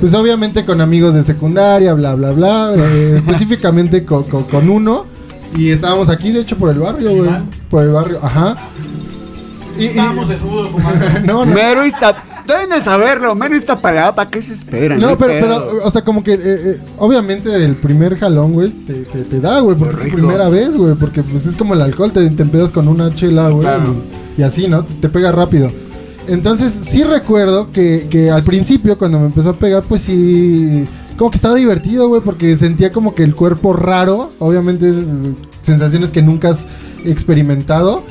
[0.00, 5.06] pues obviamente con amigos de secundaria, bla, bla, bla, eh, específicamente con, con- con uno.
[5.56, 7.30] Y estábamos aquí, de hecho, por el barrio, güey.
[7.70, 8.56] Por el barrio, ajá.
[9.78, 11.04] Y, y- Estábamos desnudos fumando.
[11.24, 12.22] no, no, Mero está.
[12.52, 14.14] Deben de saberlo, Mero está parado.
[14.14, 15.00] ¿Para qué se esperan?
[15.00, 18.94] no, pero, pero, o sea, como que, eh, eh, obviamente, el primer jalón, güey, te,
[18.94, 21.80] te, te da, güey, porque es tu primera vez, güey, porque pues es como el
[21.80, 23.94] alcohol, te, te empedas con una chela, güey, claro.
[24.36, 24.84] y, y así, ¿no?
[24.84, 25.70] Te, pega rápido.
[26.28, 30.84] Entonces, sí recuerdo que, que al principio, cuando me empezó a pegar, pues sí,
[31.16, 35.04] como que estaba divertido, güey, porque sentía como que el cuerpo raro, obviamente, eh,
[35.62, 36.66] sensaciones que nunca has
[37.04, 38.02] experimentado.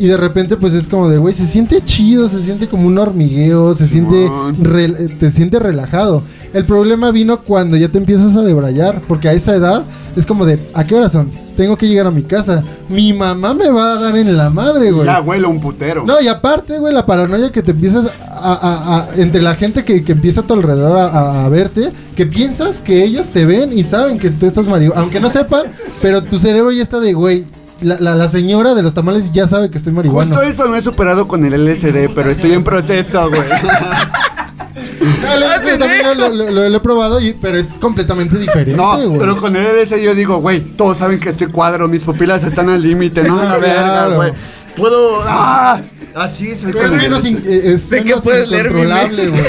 [0.00, 2.96] Y de repente, pues es como de, güey, se siente chido, se siente como un
[2.98, 4.28] hormigueo, se siente,
[4.62, 6.22] rel- te siente relajado.
[6.54, 9.84] El problema vino cuando ya te empiezas a debrayar, porque a esa edad
[10.16, 11.30] es como de, ¿a qué hora son?
[11.56, 12.64] Tengo que llegar a mi casa.
[12.88, 15.04] Mi mamá me va a dar en la madre, güey.
[15.06, 16.04] Ya huele un putero.
[16.06, 19.84] No, y aparte, güey, la paranoia que te empiezas a, a- a- entre la gente
[19.84, 23.76] que, que empieza a tu alrededor a, a- verte, que piensas que ellos te ven
[23.76, 25.64] y saben que tú estás marihuana, aunque no sepan,
[26.02, 27.44] pero tu cerebro ya está de, güey,
[27.82, 30.28] la, la- la señora de los tamales ya sabe que estoy marihuana.
[30.34, 33.42] Justo eso no he superado con el LSD, pero estoy en proceso, güey.
[35.22, 38.96] Dale, ese también lo, lo- lo- lo he probado, y- pero es completamente diferente, No,
[39.18, 42.68] pero con el LSD yo digo, güey, todos saben que estoy cuadro, mis pupilas están
[42.68, 44.32] al límite, no, la verga, güey.
[44.76, 45.22] Puedo.
[45.26, 45.80] ¡Ah!
[46.14, 47.26] Así es el menos, LSD.
[47.28, 49.42] in- eh, es Sé que menos puedes leer mi incontrolable, güey.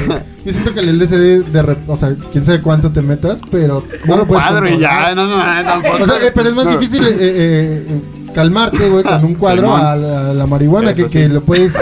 [0.46, 3.84] Yo siento que el LSD de rep- o sea, quién sabe cuánto te metas, pero
[4.06, 5.10] no lo puedes cuadro y controlar.
[5.10, 6.04] ya, no, no, no, tampoco.
[6.04, 6.72] O sea, eh, pero es más No.
[6.78, 7.84] difícil eh,
[8.34, 11.74] calmarte, güey, con un cuadro a la, a la marihuana que, sí, que lo puedes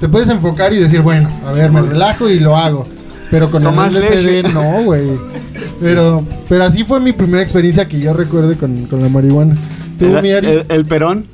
[0.00, 2.86] te puedes enfocar y decir, bueno, a ver, me relajo y lo hago.
[3.30, 4.52] Pero con Tomas el LSD leche.
[4.52, 5.10] no, güey.
[5.80, 9.56] Pero pero así fue mi primera experiencia que yo recuerde con, con la marihuana.
[9.98, 10.46] ¿Tú, El, mi Ari?
[10.46, 11.26] el- el perón.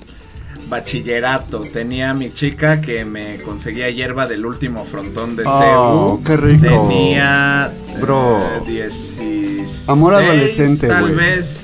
[0.69, 1.61] Bachillerato.
[1.73, 6.25] Tenía mi chica que me conseguía hierba del último frontón de Oh, CEU.
[6.25, 6.67] qué rico.
[6.89, 7.71] Tenía.
[8.01, 8.39] Bro.
[8.39, 9.89] eh, 16.
[9.91, 11.15] Amor adolescente, Tal güey.
[11.15, 11.61] vez.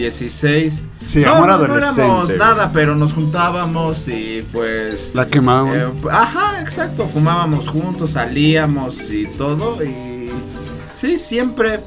[0.00, 0.82] 16.
[1.06, 5.12] Sí, no, amor no, éramos nada, pero nos juntábamos y pues.
[5.14, 5.80] La quemaban.
[5.80, 7.08] eh, ajá, exacto.
[7.08, 9.82] Fumábamos juntos, salíamos y todo.
[9.84, 10.30] Y.
[10.94, 11.80] Sí, siempre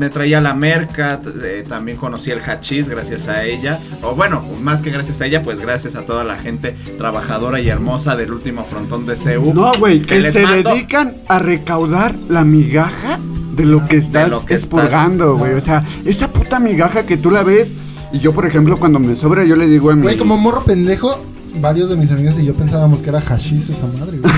[0.00, 1.20] me traía la merca.
[1.44, 3.78] eh, también conocí el hachís gracias a ella.
[4.02, 7.68] O bueno, más que gracias a ella, pues gracias a toda la gente trabajadora y
[7.68, 9.52] hermosa del último frontón de CEU.
[9.54, 13.20] No, güey, que se mando- dedican a recaudar la migaja
[13.54, 15.52] de lo que estás lo que expurgando, estás- güey.
[15.54, 17.74] O sea, esa puta migaja que tú la ves.
[18.12, 20.02] Y yo, por ejemplo, cuando me sobra, yo le digo a mi.
[20.02, 21.22] Güey, como morro pendejo,
[21.60, 24.32] varios de mis amigos y yo pensábamos que era hashish esa madre, güey.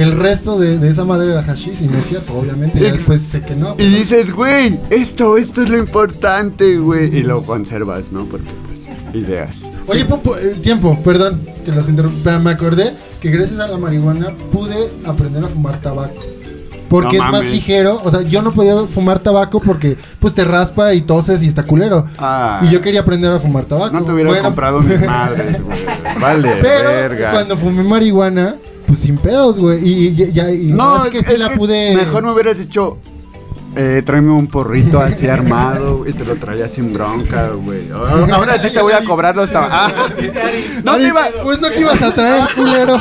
[0.00, 2.78] Que el resto de, de esa madre era hashish y no es cierto, obviamente.
[2.78, 3.74] Y- después sé que no.
[3.78, 7.14] Y dices, güey, esto, esto es lo importante, güey.
[7.18, 8.24] Y lo conservas, ¿no?
[8.24, 9.68] Porque, pues, ideas.
[9.86, 12.38] Oye, Popo, eh, tiempo, perdón que los interrumpa.
[12.38, 16.14] Me acordé que gracias a la marihuana pude aprender a fumar tabaco.
[16.88, 18.00] Porque No es más ligero.
[18.02, 21.62] O sea, yo no podía fumar tabaco porque pues te raspa y toses y está
[21.62, 22.06] culero.
[22.18, 22.62] Ah.
[22.64, 23.94] Y yo quería aprender a fumar tabaco.
[23.96, 25.78] No te hubiera Bueno, comprado mis madres, güey.
[26.20, 27.32] Vale, Pero verga.
[27.32, 28.54] cuando fumé marihuana,
[28.90, 29.78] pues sin pedos, güey.
[29.86, 31.94] Y, ya, y No, es que sí la pude.
[31.94, 32.98] Mejor me hubieras dicho.
[33.76, 37.88] Eh, tráeme un porrito así armado y te lo traía sin bronca, güey.
[37.92, 39.92] Ahora ahora sí te voy a cobrar los Ah,
[40.84, 41.28] no te iba.
[41.44, 42.98] Pues no que ibas a traer, culero.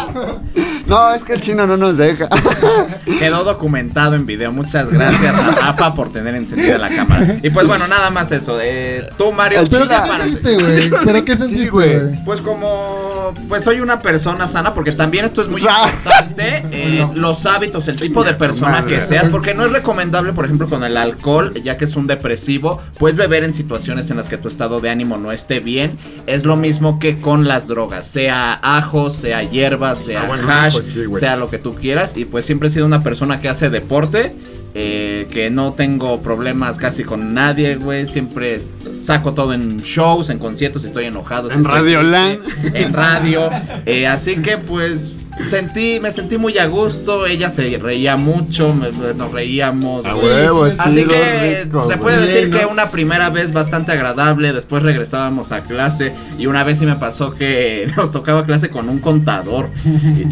[0.89, 2.27] No, es que el chino no nos deja.
[3.19, 4.51] Quedó documentado en video.
[4.51, 7.37] Muchas gracias a APA por tener encendida la cámara.
[7.43, 8.57] Y pues bueno, nada más eso.
[8.61, 10.89] Eh, tú, Mario, ¿Pero qué sentiste, güey?
[11.05, 12.23] ¿Pero qué sentiste, güey.
[12.25, 15.87] Pues como, pues soy una persona sana, porque también esto es muy Ah.
[15.91, 18.95] importante, eh, los hábitos, el tipo de persona madre.
[18.95, 22.07] que seas, porque no es recomendable, por ejemplo, con el alcohol, ya que es un
[22.07, 25.97] depresivo, puedes beber en situaciones en las que tu estado de ánimo no esté bien,
[26.25, 30.78] es lo mismo que con las drogas, sea ajo, sea hierba, sea Ah, bueno, hash,
[30.81, 33.49] pues sí, sea lo que tú quieras, y pues siempre he sido una persona que
[33.49, 34.33] hace deporte.
[34.75, 38.05] eh, que no tengo problemas casi con nadie, güey.
[38.05, 38.61] Siempre
[39.01, 41.49] saco todo en shows, en conciertos, si estoy enojado.
[41.49, 43.49] si En estoy triste, En radio.
[43.85, 45.13] Eh, así que pues
[45.49, 47.25] sentí, me sentí muy a gusto.
[47.25, 50.05] Ella se reía mucho, me- nos reíamos.
[50.05, 54.51] A huevo, Así sí, que rico, se puede decir que una primera vez bastante agradable,
[54.53, 58.89] después regresábamos a clase y una vez sí me pasó que nos tocaba clase con
[58.89, 59.69] un contador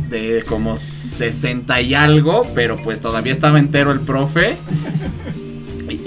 [0.10, 4.58] de como 60 y algo, pero pues todavía estaba entero el profe.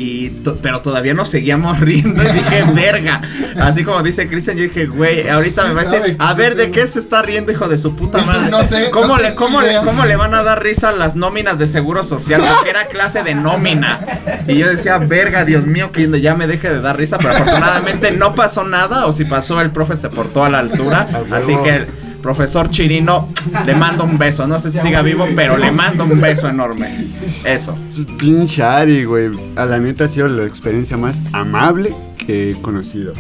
[0.01, 0.31] Y,
[0.63, 3.21] pero todavía nos seguíamos riendo y dije, verga.
[3.59, 6.65] Así como dice Cristian, yo dije, güey, ahorita me va a decir, a ver, ¿de
[6.65, 6.75] pedo".
[6.75, 8.51] qué se está riendo, hijo de su puta madre?
[8.51, 9.77] No sé, ¿Cómo, no le, cómo, le.
[9.85, 12.43] ¿Cómo le van a dar risa a las nóminas de seguro social?
[12.49, 14.01] Porque era clase de nómina.
[14.47, 17.19] Y yo decía, verga, Dios mío, que ya me deje de dar risa.
[17.19, 19.05] Pero afortunadamente no pasó nada.
[19.05, 21.07] O si pasó, el profe se portó a la altura.
[21.31, 21.87] Así que,
[22.23, 23.29] profesor Chirino,
[23.67, 24.47] le mando un beso.
[24.47, 26.89] No sé si siga vivo, pero le mando un beso enorme.
[27.45, 27.77] Eso.
[28.19, 29.31] Pinche Ari, güey.
[29.57, 33.13] A la neta ha sido la experiencia más amable que he conocido.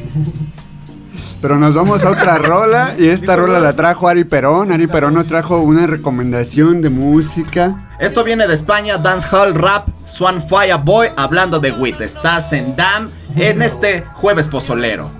[1.40, 4.72] Pero nos vamos a otra rola y esta rola la trajo Ari Perón.
[4.72, 7.88] Ari Perón nos trajo una recomendación de música.
[7.98, 12.02] Esto viene de España, Dancehall Rap, Swan Fire Boy, hablando de WIT.
[12.02, 15.10] Estás en DAM en este jueves pozolero.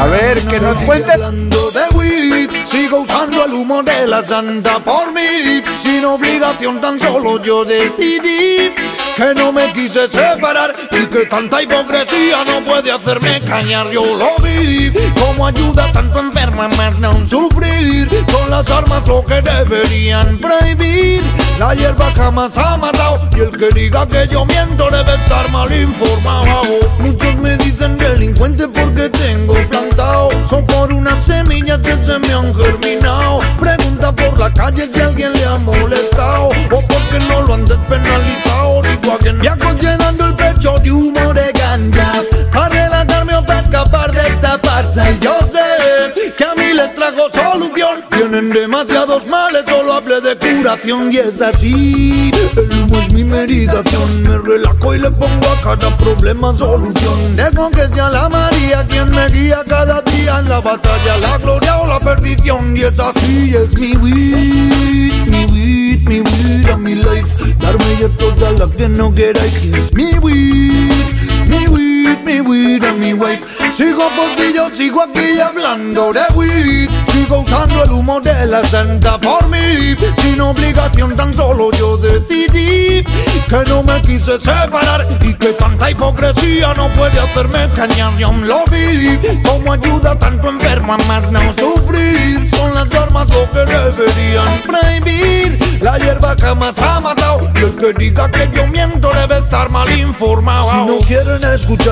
[0.00, 1.12] A ver, que nos cuente.
[1.12, 5.62] Hablando de weed, sigo usando el humo de la santa por mí.
[5.76, 8.72] Sin obligación, tan solo yo decidí
[9.14, 13.90] que no me quise separar y que tanta hipocresía no puede hacerme cañar.
[13.90, 18.08] Yo lo vi como ayuda tanto enferma más no sufrir.
[18.30, 21.22] Son las armas lo que deberían prohibir.
[21.60, 25.70] La hierba jamás ha matado y el que diga que yo miento debe estar mal
[25.70, 26.62] informado.
[27.00, 30.30] Muchos me dicen delincuente porque tengo plantado.
[30.48, 33.40] Son por unas semillas que se me han germinado.
[33.60, 38.80] Pregunta por la calle si alguien le ha molestado o porque no lo han despenalizado.
[38.80, 42.22] Digo a quien viajo llenando el pecho de humo de ganja
[42.54, 45.10] para o para escapar de esta farsa.
[45.20, 48.02] Yo sé que a mí les trajo solución.
[48.10, 49.64] Tienen demasiados males,
[50.00, 52.30] hablé de curación y es así.
[52.56, 57.36] El humo es mi meditación, me relajo y le pongo a cada problema solución.
[57.36, 61.78] Dejo que sea la María quien me guía cada día en la batalla, la gloria
[61.78, 62.76] o la perdición.
[62.76, 67.36] Y es así, es mi weed, mi weed, mi weed a mi life.
[67.58, 71.04] Darme ya toda la que no queráis, es mi weed,
[71.46, 73.44] mi weed, mi weed a mi wife.
[73.72, 76.90] Sigo por ti, yo sigo aquí hablando de weed.
[77.10, 79.96] Sigo usando el humo de la santa por mí.
[80.18, 83.04] Sin obligación, tan solo yo decidí
[83.48, 88.16] que no me quise separar y que tanta hipocresía no puede hacerme cañar.
[88.18, 92.50] Yo lo vi como ayuda tanto enfermo a más no sufrir.
[92.56, 95.58] Son las armas lo que deberían prohibir.
[95.80, 99.90] La hierba jamás ha matado y el que diga que yo miento debe estar mal
[99.90, 100.70] informado.
[100.70, 101.42] Si no quieren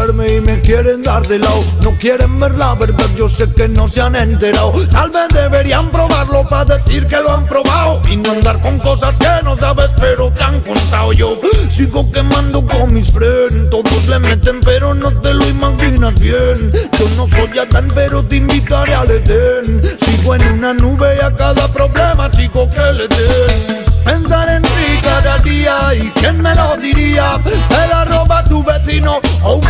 [0.06, 3.88] y me quieren dar de lado, no quieren ver la verdad, yo sé que no
[3.88, 4.72] se han enterado.
[4.88, 9.16] Tal vez deberían probarlo para decir que lo han probado y no andar con cosas
[9.16, 11.40] que no sabes, pero te han contado yo.
[11.68, 16.72] Sigo quemando con mis friends, todos le meten, pero no te lo imaginas bien.
[16.96, 19.82] Yo no soy Adán, pero te invitaré al Edén.
[20.00, 23.88] Sigo en una nube y a cada problema, chico, que le den.
[24.08, 29.20] Pensar en ti cada día y quién me lo diría Te la roba tu vecino
[29.42, 29.64] o un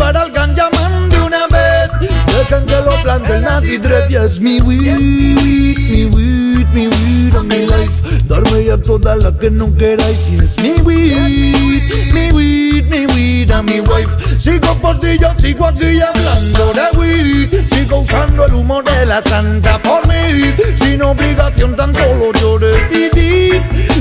[0.00, 1.90] Cultivar al ganyaman de una vez.
[2.26, 7.36] Dejen que lo plante el Nati Dread Y es mi weed, mi weed, mi weed
[7.36, 8.24] a mi life.
[8.24, 13.50] Darme ya toda la que no queráis Y es mi weed, mi weed, mi weed
[13.50, 14.38] a mi wife.
[14.38, 17.68] Sigo por ti, yo sigo aquí hablando de weed.
[17.70, 20.54] Sigo usando el humo de la santa por mí.
[20.76, 23.60] Sin obligación tan solo yo decidí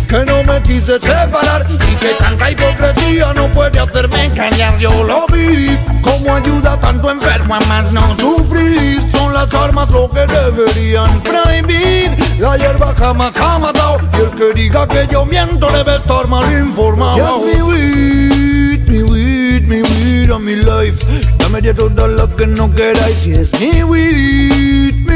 [0.09, 4.79] Que no me quise separar Y que tanta hipocresía no puede hacerme engañar.
[4.79, 9.07] Yo lo vi Como ayuda tanto enfermo a más no sufrir.
[9.11, 12.17] Son las armas lo que deberían prohibir.
[12.39, 16.51] La hierba jamás ha matado Y el que diga que yo miento debe estar mal
[16.51, 17.45] informado.
[17.45, 21.05] Y es mi weed, mi weed, mi weed a mi life
[21.37, 25.08] Dame ya toda la que no queráis Y es mi weed,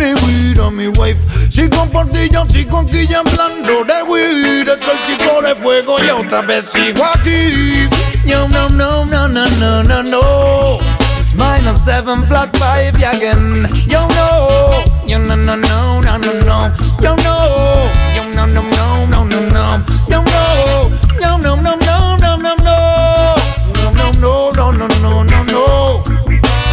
[0.00, 5.42] mi weed a mi wife yo sigo aquí ya hablando de weed Es el chico
[5.42, 7.86] de fuego y otra vez sigo aquí
[8.24, 10.78] Yo no, no, no, no, no, no, no
[11.18, 14.70] It's minus seven flat five again Yo no,
[15.06, 19.40] yo no, no, no, no, no, no Yo no, yo no, no, no, no, no,
[19.52, 23.36] no Yo no, yo no, no, no, no, no, no
[23.74, 26.02] No, no, no, no, no, no, no, no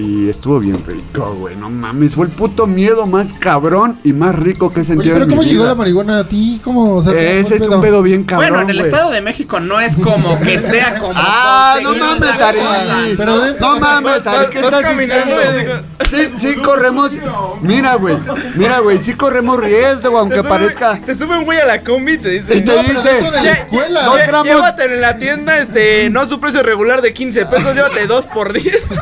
[0.01, 1.57] Y estuvo bien rico, güey.
[1.57, 5.14] No mames, fue el puto miedo más cabrón y más rico que he Oye, sentido
[5.14, 5.70] pero en mi ¿cómo llegó vida.
[5.70, 6.61] la marihuana a ti?
[6.62, 6.94] ¿Cómo?
[6.94, 7.74] O sea, ¿cómo Ese es pedo?
[7.76, 8.88] un pedo bien cabrón, bueno, en el güey.
[8.90, 11.12] Estado de México no es como que sea como.
[11.16, 12.59] Ah, no conseguir mames, Ari.
[12.59, 12.96] cosa.
[13.16, 15.82] Pero de- No mames, Ari, ¿qué estás caminando diciendo?
[16.09, 17.12] Sí, sí corremos.
[17.61, 18.16] Mira, güey.
[18.55, 21.01] Mira, güey, sí corremos riesgo, aunque Te sube- parezca.
[21.05, 22.57] Te sube un güey a la combi y te dice.
[22.57, 23.12] Y te No, pero dice.
[23.14, 24.05] dentro de la escuela.
[24.05, 24.46] Dos "Lle- gramos.
[24.46, 28.24] Llévate en la tienda, este, no a su precio regular de 15 pesos, llévate 2
[28.26, 28.88] por 10.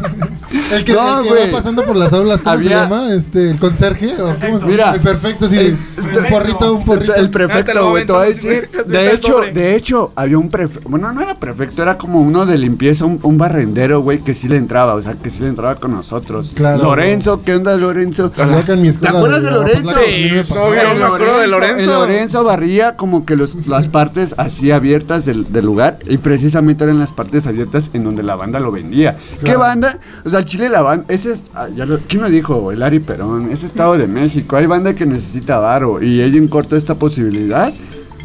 [0.72, 3.12] El que, No, el que va pasando por las aulas, ¿cómo Había- se llama?
[3.14, 4.14] Este, el conserje.
[4.20, 4.94] ¿o cómo se- Mira.
[4.94, 5.76] El perfecto, sí.
[5.99, 7.14] un porrito, un porrito.
[7.14, 8.68] El Ah, prefecto, lo güey, te voy a decir.
[8.86, 9.53] De hecho, sobre.
[9.53, 10.88] de hecho, había un prefecto.
[10.88, 14.49] Bueno, no era prefecto, era como uno de limpieza, un, un barrendero, güey, que sí
[14.49, 16.53] le entraba, o sea, que sí le entraba con nosotros.
[16.55, 16.82] Claro.
[16.82, 18.26] Lorenzo, ¿qué onda, Lorenzo?
[18.26, 20.01] Escuela ¿Te acuerdas de de Lorenzo?
[20.07, 21.80] Sí, obvio, me acuerdo de Lorenzo.
[21.92, 26.84] el Lorenzo barría como que los, las partes así abiertas del, del lugar y precisamente
[26.84, 29.16] eran las partes abiertas en donde la banda lo vendía.
[29.44, 29.99] ¿Qué banda?
[30.24, 32.70] O sea, Chile la banda, ese es, ah, ya lo- ¿quién lo dijo?
[32.72, 36.76] El Ari Perón, es Estado de México, hay banda que necesita varo y ella encortó
[36.76, 37.72] esta posibilidad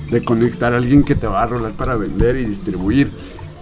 [0.10, 3.10] de conectar a alguien que te va a rolar para vender y distribuir.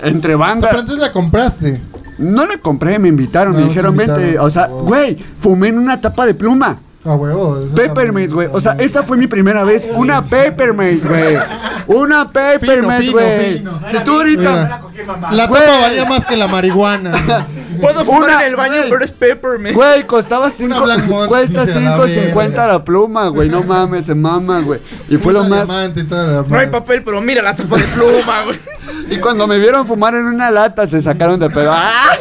[0.02, 0.70] Entre bandas.
[0.70, 1.80] pero antes la compraste.
[2.18, 4.22] No la compré, me invitaron, No, me dijeron, invitaron.
[4.24, 4.40] vente.
[4.40, 4.82] O sea, Wow.
[4.86, 6.78] güey, fumé en una tapa de pluma.
[7.06, 7.60] A huevo.
[8.34, 8.48] güey.
[8.52, 9.88] O sea, esa fue mi primera vez.
[9.96, 11.38] Una Peppermint, güey.
[11.88, 13.64] Una Peppermint, fino, güey.
[13.90, 14.42] Si tú ahorita.
[14.42, 14.82] Mira,
[15.32, 17.12] la tapa valía más que la marihuana.
[17.82, 18.90] Puedo fumar Una- en el baño, güey.
[18.90, 19.76] pero es peppermint.
[19.76, 20.82] Güey, costaba 5.
[20.84, 22.68] Black Mont, Cuesta dice, a la 5.50 verga.
[22.68, 23.50] la pluma, güey.
[23.50, 24.80] No mames, se mama, güey.
[25.10, 25.66] Y fue lo más.
[25.68, 28.60] diamante y toda la No hay papel, pero mira la tapa de pluma, güey.
[29.10, 31.72] Y cuando me vieron fumar en una lata, se sacaron de pedo.
[31.74, 32.16] ¡Ah!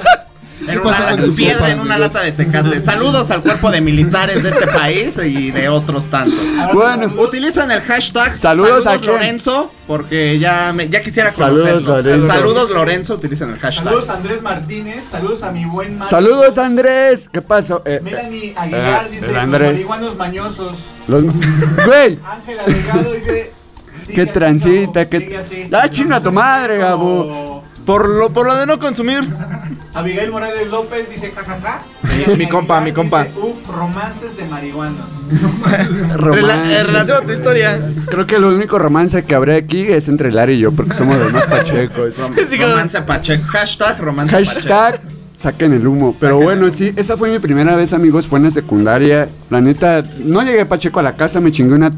[0.67, 2.15] En una con tu piedra copa, en una amigos?
[2.15, 2.81] lata de tecate.
[2.81, 6.39] Saludos al cuerpo de militares de este país y de otros tantos.
[6.75, 9.13] Bueno, Utilizan el hashtag Saludos a quién?
[9.13, 11.97] Lorenzo porque ya me, ya quisiera Saludos, conocerlo.
[12.03, 12.29] Lorenzo.
[12.29, 13.85] Saludos Lorenzo, utilizan el hashtag.
[13.85, 16.11] Saludos a Andrés Martínez, saludos a mi buen Mario.
[16.11, 17.29] saludos, Andrés.
[17.33, 17.83] ¿Qué pasó?
[17.87, 19.73] Eh, Melanie eh, Aguilar eh, dice, los Andrés.
[19.73, 20.77] marihuanos mañosos.
[21.07, 21.23] Los...
[21.87, 22.19] Güey.
[22.25, 23.53] Ángela Delgado dice...
[24.05, 25.69] "Sigue Que así, transita, Gabo, que- sigue así".
[25.73, 27.58] Ah, chinga tu madre, Como Gabo.
[27.89, 29.26] Por lo, por lo de no consumir.
[29.95, 31.80] Abigail Morales López dice jajaja.
[32.36, 33.24] Mi compa, mi compa.
[33.24, 35.07] Dice, "Uf, romances de marihuanos.
[36.14, 36.43] Romance.
[36.43, 37.80] Rela- relativo a tu historia.
[38.11, 41.16] Creo que el único romance que habrá aquí es entre Lara y yo, porque somos
[41.16, 42.18] los más pachecos.
[42.18, 43.45] Romance Pacheco.
[43.49, 44.51] Hashtag romance Pacheco.
[44.68, 45.01] Hashtag
[45.39, 46.14] saquen el humo.
[46.20, 48.26] Pero bueno, sí, esa fue mi primera vez, amigos.
[48.26, 49.30] Fue en la secundaria.
[49.49, 51.91] La neta, no llegué pacheco a la casa, me chingué una,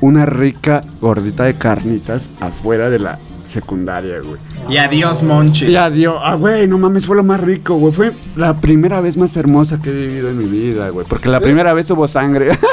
[0.00, 4.40] una rica gordita de carnitas afuera de la secundaria, güey.
[4.68, 5.66] Y adiós Monchi.
[5.66, 6.16] Y adiós.
[6.22, 7.92] Ah, güey, no mames, fue lo más rico, güey.
[7.92, 11.06] Fue la primera vez más hermosa que he vivido en mi vida, güey.
[11.08, 12.58] Porque la primera vez hubo sangre.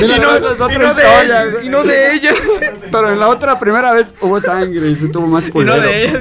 [0.00, 2.34] Y no, y no de historia, y no de ellos.
[2.90, 5.82] Pero en la otra primera vez hubo sangre y se tuvo más Y no culero.
[5.82, 6.20] de ellos.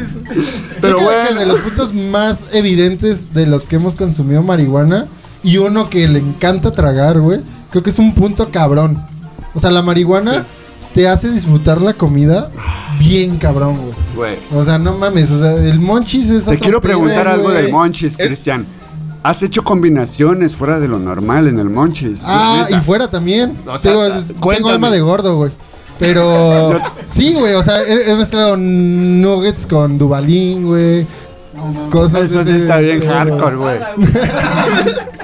[0.82, 1.46] Pero que de bueno.
[1.46, 5.06] los puntos más evidentes de los que hemos consumido marihuana
[5.44, 7.40] y uno que le encanta tragar, güey,
[7.72, 8.98] creo que es un punto cabrón.
[9.54, 10.46] O sea, la marihuana
[10.98, 12.50] te hace disfrutar la comida
[12.98, 13.94] bien cabrón, güey.
[14.16, 14.36] Güey.
[14.60, 17.58] O sea, no mames, o sea, el monchis es Te otro quiero preguntar algo güey.
[17.62, 18.66] del Monchis, Es- Cristian.
[19.22, 22.22] ¿Has hecho combinaciones fuera de lo normal en el Monchis?
[22.24, 22.78] Ah, Neta.
[22.78, 23.56] y fuera también.
[23.68, 24.22] O sea,
[24.52, 25.52] tengo alma de gordo, güey.
[26.00, 31.06] Pero sí, güey, o sea, he, he mezclado nuggets con Dubalín, güey.
[31.92, 33.78] Cosas Eso sí está bien hardcore, güey.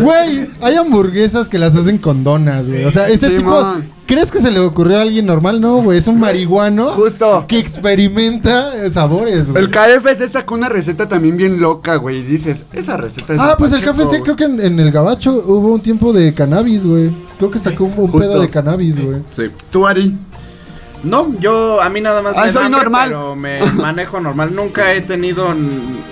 [0.00, 2.84] Güey, hay hamburguesas que las hacen con donas, güey.
[2.84, 3.38] O sea, ese tipo.
[3.58, 3.98] Simón.
[4.06, 5.60] ¿Crees que se le ocurrió a alguien normal?
[5.60, 5.98] No, güey.
[5.98, 7.44] Es un marihuano Justo.
[7.46, 9.62] que experimenta eh, sabores, güey.
[9.62, 12.20] El KFC sacó una receta también bien loca, güey.
[12.20, 14.80] Y dices, esa receta es Ah, de pues el Pacheco, KFC creo que en, en
[14.80, 17.10] el Gabacho hubo un tiempo de cannabis, güey.
[17.36, 18.18] Creo que sacó un, un Justo.
[18.18, 19.18] pedo de cannabis, güey.
[19.30, 19.42] Sí.
[19.70, 20.16] ¿Tú, Ari?
[21.04, 23.08] No, yo a mí nada más Ah, me soy hambre, normal.
[23.10, 24.54] pero me manejo normal.
[24.54, 25.54] Nunca he tenido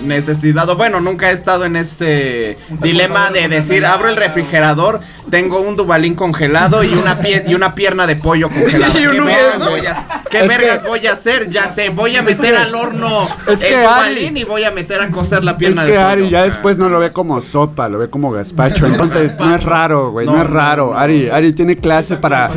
[0.03, 5.59] necesidad, o bueno, nunca he estado en ese dilema de decir, abro el refrigerador, tengo
[5.59, 8.93] un dubalín congelado y una pie y una pierna de pollo congelada.
[8.99, 9.69] Y un ¿Qué vergas ¿no?
[9.71, 11.49] voy a, qué Es vergas que- voy a hacer?
[11.49, 14.71] Ya sé, voy a meter al horno es el que dubalín Ari- y voy a
[14.71, 16.07] meter a cocer la Es pierna de que pollo.
[16.07, 18.85] Ari ya después no lo ve como sopa, lo ve como gazpacho.
[18.87, 20.97] Entonces no es raro, güey, no, No, es raro.
[20.97, 22.49] Ari, Ari tiene clase para.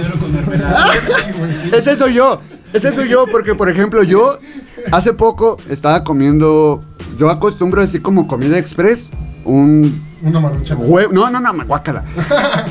[1.73, 2.20] Ese soy yo.
[2.73, 4.39] Ese soy yo, porque por ejemplo, yo
[4.93, 6.81] hace poco estaba comiendo.
[7.19, 9.11] Yo acostumbro así como comida express.
[9.45, 10.77] Un Una marucha.
[10.77, 11.13] huevo.
[11.13, 12.05] No, no, no, guácala.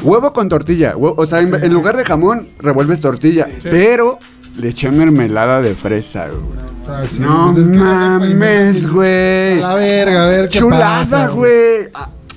[0.03, 0.93] Huevo con tortilla.
[0.97, 3.47] o sea, en, en lugar de jamón, revuelves tortilla.
[3.63, 4.19] Pero
[4.57, 6.69] le eché mermelada de fresa, güey.
[6.87, 9.61] Ah, sí, No pues es que mames, güey.
[9.61, 11.89] A la verga, a ver qué Chulada, güey.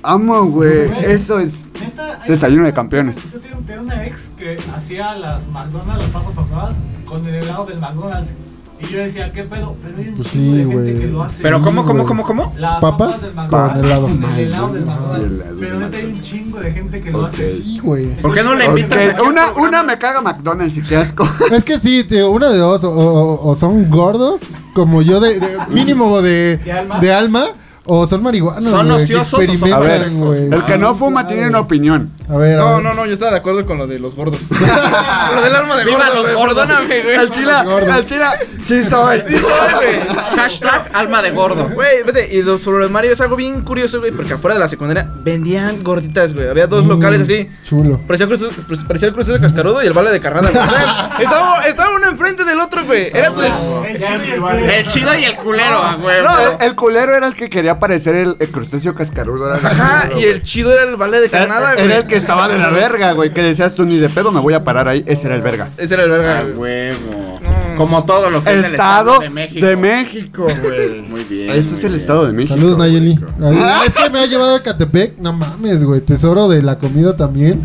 [0.02, 0.90] Amo, güey.
[1.04, 1.64] Eso es.
[1.92, 3.18] Neta, Desayuno de campeones.
[3.32, 7.78] Yo tenía, una ex que hacía las McDonald's, las papas papadas, con el helado del
[7.78, 8.34] McDonald's.
[8.80, 9.76] Y yo decía, ¿qué pedo?
[9.80, 11.42] Pero hay un Pues chingo sí, de gente que lo hace.
[11.44, 12.52] Pero Sí, ¿cómo, cómo, cómo, cómo?
[12.58, 13.84] Las Papas del con McDonald's.
[13.86, 14.08] helado.
[14.08, 15.60] El helado del McDonald's.
[15.60, 17.28] Pero neta hay un chingo de gente que lo Ok.
[17.28, 17.52] hace.
[17.58, 18.16] Sí, güey.
[18.16, 21.28] ¿Por qué no le invitas al Una, una me caga McDonald's y qué asco.
[21.52, 24.40] Es que sí, tío, una de dos, o, o- o son gordos,
[24.74, 26.98] como yo, de, de- mínimo de, ¿De alma?
[26.98, 27.44] de alma,
[27.84, 28.70] o son marihuanos.
[28.70, 30.46] ¿Son güey, que ociosos o son experimentan, A ver, güey.
[30.52, 32.12] El que no fuma tiene una opinión.
[32.28, 32.84] A ver, a No, ver.
[32.84, 34.40] no, no, yo estaba de acuerdo con lo de los gordos.
[34.50, 36.54] lo del alma de ¡Viva gordo, los güey, gordos!
[36.66, 37.16] Perdóname, güey.
[37.16, 38.34] Al chila, al chila,
[38.66, 39.22] sí soy.
[39.26, 40.16] Sí, soy, güey.
[40.36, 41.68] Hashtag alma de gordo.
[41.74, 44.60] Güey, vete, y lo- sobre los Mario es algo bien curioso, güey, porque afuera de
[44.60, 46.48] la secundaria vendían gorditas, güey.
[46.48, 47.50] Había dos Mm, locales así.
[47.64, 48.00] Chulo.
[48.06, 51.24] Parecía, el cruce- pues, parecía el crucero de Cascarudo y el Vale de Carnada, güey.
[51.24, 53.10] Estaba, estaba uno enfrente del otro, güey.
[53.12, 53.50] Era pues,
[53.88, 54.72] El chido y el culero.
[54.72, 56.28] El chido y el culero, a huevo.
[56.28, 59.54] No, el culero era el que quería parecer el, el crustáceo cascarudo.
[59.54, 61.84] El Ajá, y el chido era el Vale de Carnada, Era, güey.
[61.86, 63.32] era el que estaba de la verga, güey.
[63.32, 65.02] Que decías tú ni de pedo me voy a parar ahí.
[65.06, 65.70] Ese era el verga.
[65.78, 66.54] Ese era el verga, güey.
[66.90, 67.40] huevo.
[67.76, 69.66] Como todo lo que es del Estado de México.
[69.66, 71.00] de México, güey.
[71.02, 71.50] Muy bien.
[71.50, 72.00] Eso muy es el bien.
[72.00, 72.54] Estado de México.
[72.54, 72.78] Saludos.
[72.78, 73.18] Nayeli.
[73.42, 75.18] Ay, Es que me ha llevado a Catepec.
[75.18, 76.00] No mames, güey.
[76.02, 77.60] Tesoro de la comida también.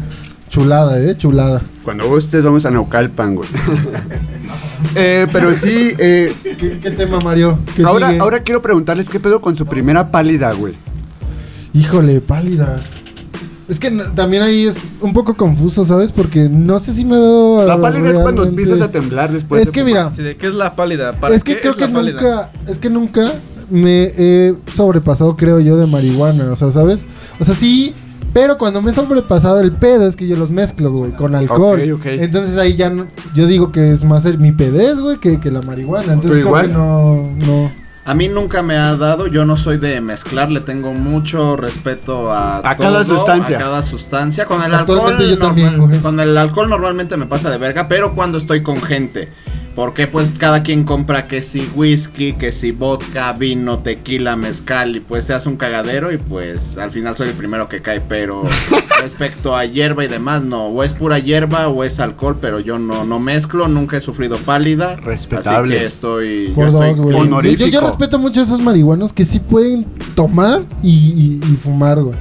[0.58, 1.62] Chulada, eh, chulada.
[1.84, 3.48] Cuando gustes vamos a Naucalpan, güey.
[4.96, 7.60] eh, pero sí, eh, ¿Qué, qué tema, Mario?
[7.76, 8.20] ¿Qué ahora, sigue?
[8.20, 10.74] ahora quiero preguntarles qué pedo con su primera pálida, güey.
[11.74, 12.80] Híjole, pálida.
[13.70, 16.12] Es que también ahí es un poco confuso, ¿sabes?
[16.12, 17.68] Porque no sé si me ha dado.
[17.68, 19.62] La pálida es cuando empiezas a temblar después.
[19.62, 21.20] Es de que mira, Sí, ¿de ¿Qué es la pálida?
[21.20, 22.20] ¿Para es que qué creo es que pálida?
[22.20, 22.52] nunca.
[22.66, 23.34] Es que nunca
[23.70, 26.52] me he sobrepasado, creo yo, de marihuana.
[26.52, 27.06] O sea, ¿sabes?
[27.40, 27.94] O sea, sí.
[28.40, 31.82] Pero cuando me he sobrepasado el pedo es que yo los mezclo, güey, con alcohol.
[31.92, 32.06] Ok, ok.
[32.06, 35.50] Entonces ahí ya no- yo digo que es más el- mi pedez, güey, que, que
[35.50, 36.14] la marihuana.
[36.14, 36.68] Entonces creo igual?
[36.68, 37.72] que no, no.
[38.06, 42.32] A mí nunca me ha dado, yo no soy de mezclar, le tengo mucho respeto
[42.32, 43.58] a, A cada sustancia.
[43.58, 44.46] A cada sustancia.
[44.46, 45.18] Con el alcohol.
[45.18, 49.30] yo normal- con el alcohol normalmente me pasa de verga, pero cuando estoy con gente.
[49.78, 55.02] Porque pues cada quien compra que si whisky, que si vodka, vino, tequila, mezcal y
[55.02, 58.02] pues se hace un cagadero y pues al final soy el primero que cae.
[58.02, 58.42] Pero
[59.04, 60.66] respecto a hierba y demás, no.
[60.66, 64.38] O es pura hierba o es alcohol, pero yo no, no mezclo, nunca he sufrido
[64.38, 64.96] pálida.
[64.96, 65.76] Respetable.
[65.76, 66.48] Así que estoy...
[66.56, 67.22] Por yo estoy dos.
[67.22, 67.70] Honorífico.
[67.70, 72.02] Yo, yo respeto mucho a esos marihuanos que sí pueden tomar y, y- y fumar,
[72.02, 72.16] güey.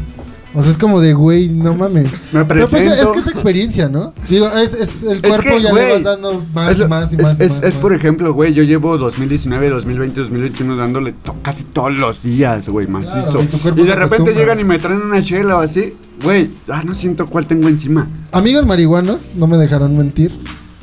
[0.57, 2.05] O sea, es como de, güey, no mames.
[2.33, 4.15] Me Pero pues, es que es experiencia, ¿no?
[4.29, 6.85] Digo, es, es el Es cuerpo que, ya güey, le vas dando más es, y
[6.87, 7.41] más y es- más.
[7.41, 7.83] y es- más, es más.
[7.83, 12.87] por ejemplo, güey, yo llevo 2019, 2020, 2021 dándole to- casi todos los días, güey,
[12.87, 13.43] macizo.
[13.43, 17.27] y de repente llegan y me traen una chela o así, güey, ah, no siento
[17.27, 18.09] cuál tengo encima.
[18.33, 20.33] Amigos marihuanos, no me dejarán mentir.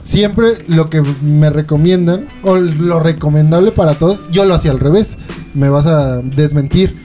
[0.04, 5.18] Siempre lo que me recomiendan, o lo recomendable para todos, yo lo hacía al revés.
[5.54, 6.98] Me vas a desmentir.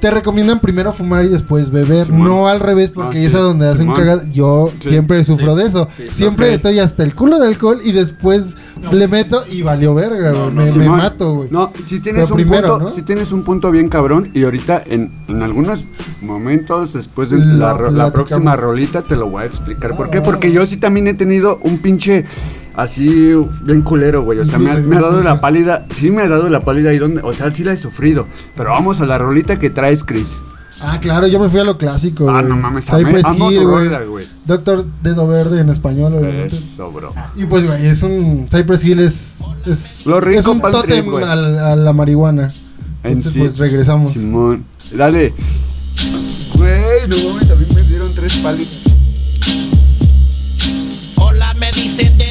[0.00, 2.10] Te recomiendan primero fumar y después beber.
[2.10, 3.94] No al revés, porque Ah, sí, es a donde hacen Simón.
[3.96, 4.24] cagada.
[4.32, 5.86] Yo Sí, siempre sufro de eso.
[5.96, 8.56] sí, siempre estoy hasta el culo de alcohol y después
[8.90, 11.48] le meto y valió verga, me, mato, güey.
[11.52, 12.90] No, si tienes Pero un primero, punto, ¿no?
[12.90, 15.86] si tienes un punto bien cabrón y ahorita en, en algunos
[16.20, 19.96] momentos después de la, próxima rolita te lo voy a explicar.
[19.96, 20.18] ¿Por qué?
[20.18, 20.22] Ah.
[20.24, 22.24] Porque yo sí también he tenido un pinche
[22.74, 24.38] así bien culero, güey.
[24.38, 26.64] O sea, me ha, Incluso, me ha dado la pálida, sí me ha dado la
[26.64, 28.26] pálida ahí donde, o sea, sí la he sufrido.
[28.56, 30.40] Pero vamos a la rolita que traes, Chris.
[30.84, 32.28] Ah, claro, yo me fui a lo clásico.
[32.28, 32.48] Ah, güey.
[32.48, 33.84] no mames, Cypress amo Hill, tu güey.
[33.88, 34.26] rola, güey.
[34.46, 36.56] Doctor Dedo Verde en español, obviamente.
[36.56, 37.10] Eso, bro.
[37.36, 38.48] Y pues, güey, es un.
[38.50, 39.34] Cypress Hill es.
[39.64, 41.22] Es, Lo rico es un trip, tótem güey.
[41.24, 42.50] al- a la marihuana.
[43.04, 43.38] En Entonces, sí.
[43.38, 44.12] pues regresamos.
[44.12, 44.64] Simón.
[44.92, 45.32] Dale.
[46.56, 48.84] Güey, no mames, mí me dieron tres pálidas.
[51.18, 52.24] Hola, me dicen de.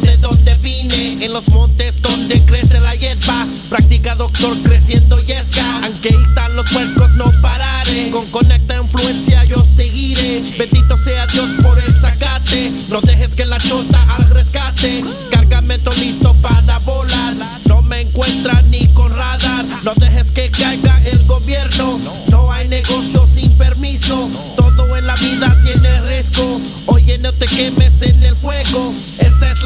[0.00, 1.22] De dónde vine.
[1.22, 3.46] En los montes donde crece la hierba.
[3.68, 5.82] Practica doctor creciendo yesca.
[5.84, 8.08] Aunque están los puercos, no pararé.
[8.10, 10.42] Con conecta influencia yo seguiré.
[10.58, 12.72] Bendito sea Dios por el sacate.
[12.88, 14.02] No dejes que la chota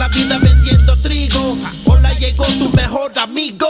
[0.07, 1.57] la vida vendiendo trigo.
[1.87, 3.67] Hola, llegó tu mejor amigo.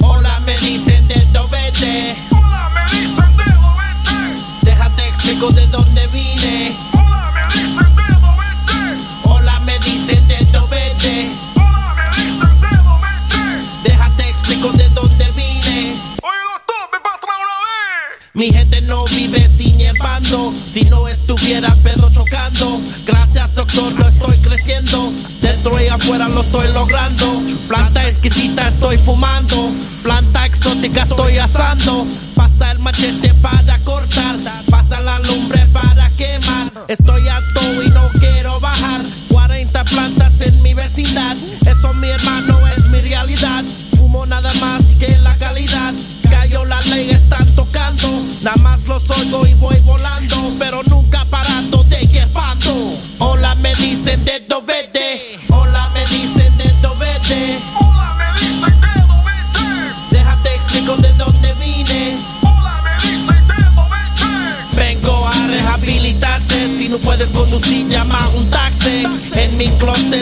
[0.00, 2.14] Hola, me dicen de Dobete.
[2.30, 4.40] Hola, me dicen de Dobete.
[4.62, 6.72] Déjate explico de dónde vine.
[6.92, 8.98] Hola, me dicen de Dobete.
[9.24, 11.30] Hola, me dicen de Dobete.
[11.56, 13.88] Hola, me dicen de Dobete.
[13.88, 15.94] Déjate explico de dónde vine.
[16.22, 18.28] Oye, doctor, ven para una vez.
[18.34, 20.52] Mi gente no vive sin llevando.
[20.52, 22.78] Si no estuviera pedo chocando.
[23.06, 25.12] Gracias, doctor, lo estoy creciendo
[25.58, 27.42] adentro afuera lo estoy logrando.
[27.68, 29.70] Planta exquisita estoy fumando,
[30.02, 32.06] planta exótica estoy asando.
[32.36, 34.36] Pasa el machete para cortar,
[34.70, 36.72] pasa la lumbre para quemar.
[36.88, 39.02] Estoy alto y no quiero bajar.
[39.30, 41.36] 40 plantas en mi vecindad,
[41.66, 43.64] eso mi hermano es mi realidad.
[43.96, 45.94] Fumo nada más que la calidad.
[46.30, 48.08] Cayó la ley, están tocando,
[48.42, 50.27] nada más los oigo y voy volando.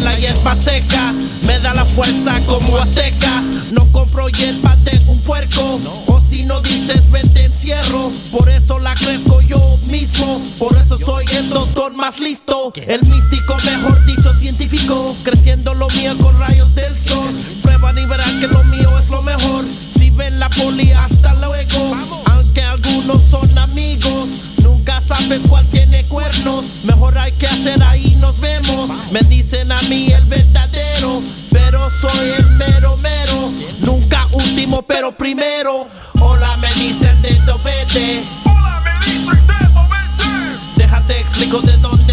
[0.01, 1.13] La hierba seca
[1.45, 3.43] me da la fuerza como azteca.
[3.73, 5.81] No compro hierba de un puerco.
[6.07, 8.11] O si no dices vente encierro.
[8.31, 9.59] Por eso la crezco yo
[9.89, 10.41] mismo.
[10.61, 12.73] Por eso soy el doctor más listo.
[12.77, 15.15] El místico, mejor dicho, científico.
[15.25, 16.95] Creciendo lo mío con rayos del.
[29.13, 31.23] Me dicen a mí el verdadero.
[31.53, 33.53] Pero soy el mero mero.
[33.85, 35.87] Nunca último, pero primero.
[36.21, 37.31] Hola, me dicen de
[37.65, 38.23] vete.
[40.77, 42.06] Déjate explico de dónde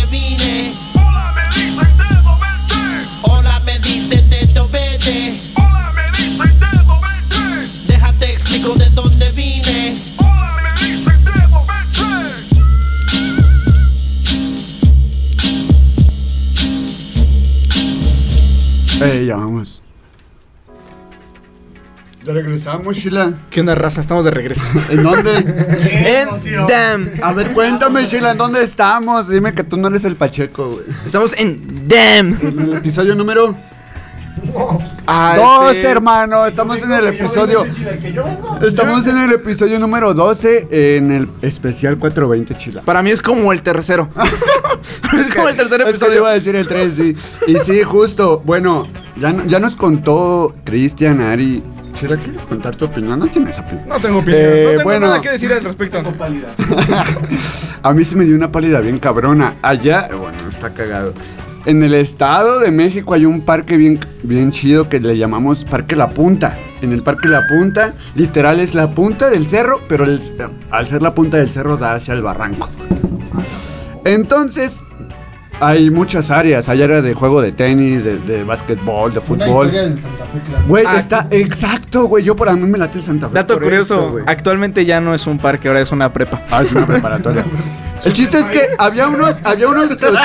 [22.73, 23.33] Regresamos, Sheila.
[23.51, 24.01] ¿Qué onda, raza?
[24.01, 24.63] Estamos de regreso.
[24.89, 25.37] ¿En dónde?
[25.37, 26.27] en
[26.67, 27.09] Damn.
[27.21, 29.27] A ver, cuéntame, Sheila, ¿en dónde estamos?
[29.27, 30.85] Dime que tú no eres el Pacheco, güey.
[31.05, 32.33] Estamos en Damn.
[32.41, 33.55] En el episodio número
[35.05, 36.45] Ah, 12, este- hermano.
[36.47, 37.63] Estamos en el episodio.
[38.61, 40.67] Estamos en el episodio número 12
[40.97, 42.81] en el especial 420, Chila.
[42.81, 44.09] Para mí es como el tercero.
[45.19, 46.17] es como el tercer Es que episodio.
[46.17, 47.15] iba a decir el 3, sí.
[47.47, 48.41] Y sí, justo.
[48.43, 51.61] Bueno, ya, ya nos contó Cristian, Ari.
[52.07, 53.19] ¿Quieres contar tu opinión?
[53.19, 53.87] No tienes opinión.
[53.87, 54.41] No tengo opinión.
[54.43, 55.07] Eh, no tengo bueno.
[55.07, 56.01] nada que decir al respecto.
[57.83, 59.55] A mí se me dio una pálida bien cabrona.
[59.61, 61.13] Allá, bueno, está cagado.
[61.65, 65.95] En el estado de México hay un parque bien, bien chido que le llamamos Parque
[65.95, 66.57] La Punta.
[66.81, 70.21] En el Parque La Punta, literal es la punta del cerro, pero el-
[70.71, 72.67] al ser la punta del cerro da hacia el barranco.
[74.05, 74.83] Entonces,
[75.59, 76.67] hay muchas áreas.
[76.69, 79.65] Hay áreas de juego de tenis, de, de básquetbol, de Una fútbol.
[79.67, 80.63] historia del Santa Fe, claro.
[80.67, 82.23] Güey, Ah, está exacto, güey.
[82.23, 83.35] Yo por a mí me late el Santa Fe.
[83.35, 84.23] Dato curioso, eso, güey.
[84.27, 86.41] actualmente ya no es un parque, ahora es una prepa.
[86.51, 87.45] Ah, es una preparatoria.
[88.03, 90.19] El chiste es que había unos, había unos, kios-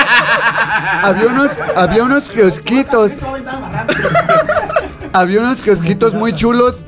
[1.01, 3.19] había unos, había unos kiosquitos.
[5.13, 6.85] Había unos kiosquitos muy chulos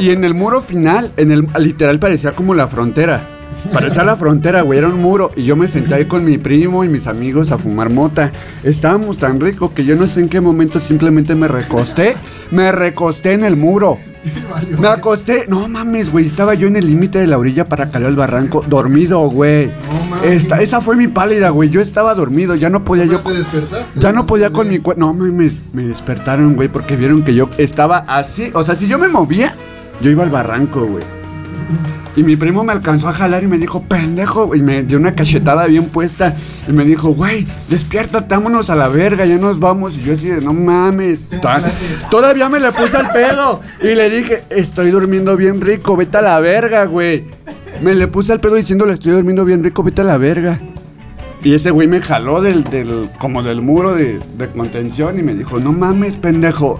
[0.00, 3.22] y en el muro final, en el literal parecía como la frontera.
[3.72, 6.82] Parecía la frontera, güey, era un muro y yo me senté ahí con mi primo
[6.84, 8.32] y mis amigos a fumar mota.
[8.64, 12.16] Estábamos tan ricos que yo no sé en qué momento simplemente me recosté,
[12.50, 13.98] me recosté en el muro.
[14.78, 18.06] Me acosté, no mames, güey, estaba yo en el límite de la orilla para caer
[18.06, 19.66] al barranco, dormido, güey.
[19.68, 20.30] No mames.
[20.32, 21.70] Esta- esa fue mi pálida, güey.
[21.70, 23.20] Yo estaba dormido, ya no podía yo.
[23.20, 23.98] te despertaste.
[24.00, 25.00] Ya no podía con mi cuerpo.
[25.00, 28.50] No mames, me despertaron, güey, porque vieron que yo estaba así.
[28.52, 29.54] O sea, si yo me movía,
[30.02, 31.04] yo iba al barranco, güey.
[32.16, 35.14] Y mi primo me alcanzó a jalar y me dijo, pendejo, y me dio una
[35.14, 36.34] cachetada bien puesta.
[36.68, 39.96] Y me dijo, güey, despiértate, vámonos a la verga, ya nos vamos.
[39.96, 41.26] Y yo así de, no mames.
[42.10, 43.60] Todavía me le puse al pedo.
[43.80, 47.26] Y le dije, estoy durmiendo bien rico, vete a la verga, güey.
[47.80, 50.60] Me le puse al pedo diciéndole, estoy durmiendo bien rico, vete a la verga.
[51.42, 55.34] Y ese güey me jaló del, del, como del muro de, de contención y me
[55.34, 56.78] dijo, no mames, pendejo.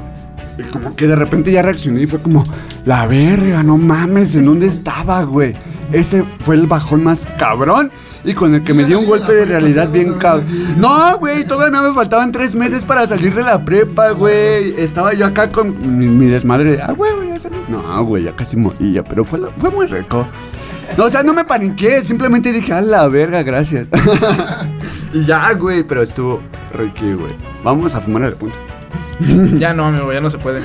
[0.73, 2.45] Como que de repente ya reaccioné y fue como,
[2.85, 5.55] la verga, no mames, ¿en dónde estaba, güey?
[5.93, 7.91] Ese fue el bajón más cabrón
[8.25, 10.47] y con el que me dio un golpe de realidad bien cabrón.
[10.77, 14.81] No, güey, todavía me faltaban tres meses para salir de la prepa, güey.
[14.81, 17.57] Estaba yo acá con mi, desmadre de, ah, güey, güey, ya salí.
[17.69, 20.27] No, güey, ya casi moría, pero fue, fue muy rico.
[20.97, 23.87] No, o sea, no me paniqué, simplemente dije, a la verga, gracias.
[25.13, 26.41] y ya, güey, pero estuvo
[26.75, 27.33] riqui, güey.
[27.63, 28.57] Vamos a fumar al punto.
[29.59, 30.63] Ya no, amigo, ya no se puede.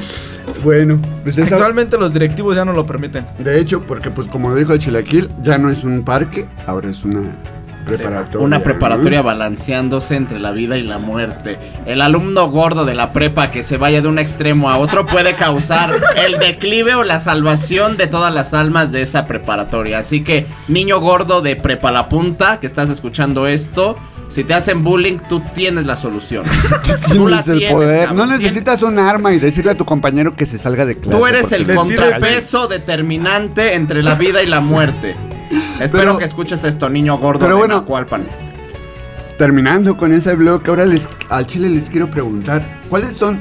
[0.63, 3.25] Bueno, pues esa- Actualmente los directivos ya no lo permiten.
[3.39, 6.89] de hecho, porque pues como lo dijo el Chilaquil, ya no es un parque, ahora
[6.89, 7.21] es una
[7.85, 8.43] preparatoria.
[8.45, 9.25] Una preparatoria ¿no?
[9.25, 11.57] balanceándose entre la vida y la muerte.
[11.85, 15.35] El alumno gordo de la prepa que se vaya de un extremo a otro puede
[15.35, 15.91] causar
[16.25, 19.99] el declive o la salvación de todas las almas de esa preparatoria.
[19.99, 23.97] Así que, niño gordo de prepa la punta que estás escuchando esto,
[24.29, 26.43] si te hacen bullying, tú tienes la solución.
[27.13, 27.99] Tú la el tienes, poder.
[28.07, 28.17] cabrón.
[28.17, 31.17] No necesitas un arma y decirle a tu compañero que se salga de clase.
[31.17, 35.15] Tú eres el contrapeso determinante entre la vida y la muerte.
[35.79, 37.75] Espero Pero- que escuches esto, niño gordo pero de bueno.
[37.81, 38.27] Nacualpan.
[39.37, 43.39] Terminando con ese blog, ahora les, al chile les quiero preguntar, ¿cuáles son?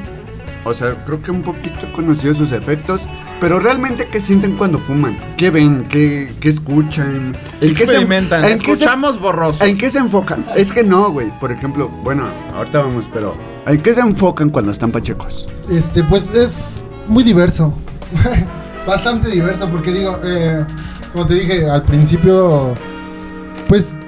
[0.66, 3.08] O sea, creo que un poquito he conocido sus efectos,
[3.38, 8.44] pero realmente qué sienten cuando fuman, qué ven, qué, qué escuchan, ¿Qué qué se- experimentan?
[8.46, 9.62] en qué se- Escuchamos borroso.
[9.62, 10.44] ¿En qué se enfocan?
[10.56, 11.30] Es que no, güey.
[11.38, 12.24] Por ejemplo, bueno,
[12.56, 13.34] ahorita vamos, pero
[13.66, 15.46] ¿en qué se enfocan cuando están pachecos?
[15.70, 17.74] Este, pues es muy diverso.
[18.86, 20.64] Bastante diverso, porque digo, eh,
[21.12, 22.74] como te dije al principio,
[23.68, 23.98] pues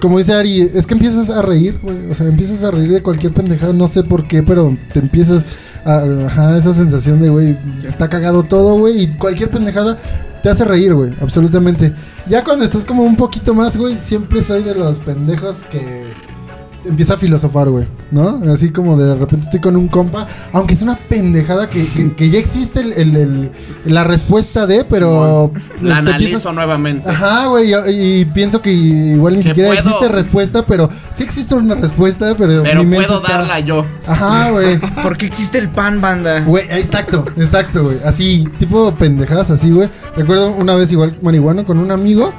[0.00, 2.10] como dice Ari, es que empiezas a reír, güey.
[2.10, 5.44] O sea, empiezas a reír de cualquier pendejada, no sé por qué, pero te empiezas.
[5.84, 9.02] Ajá, esa sensación de, güey, está cagado todo, güey.
[9.02, 9.98] Y cualquier pendejada
[10.42, 11.92] te hace reír, güey, absolutamente.
[12.28, 16.04] Ya cuando estás como un poquito más, güey, siempre soy de los pendejos que
[16.84, 18.40] empieza a filosofar, güey, ¿no?
[18.52, 22.30] Así como de repente estoy con un compa, aunque es una pendejada que, que- que
[22.30, 23.50] ya existe el- el- el-
[23.84, 25.52] la respuesta de, pero...
[25.80, 27.08] La te analizo nuevamente.
[27.08, 31.22] Ajá, güey, y, y pienso que igual ni Que siquiera puedo- existe respuesta, pero sí
[31.22, 33.84] existe una respuesta, pero, Pero mi mente puedo está- darla yo.
[34.06, 34.78] Ajá, güey.
[35.02, 36.40] Porque existe el pan, banda.
[36.44, 37.98] Güey, exacto, exacto, güey.
[38.04, 39.88] Así, tipo pendejadas así, güey.
[40.16, 42.32] Recuerdo una vez igual marihuana con un amigo.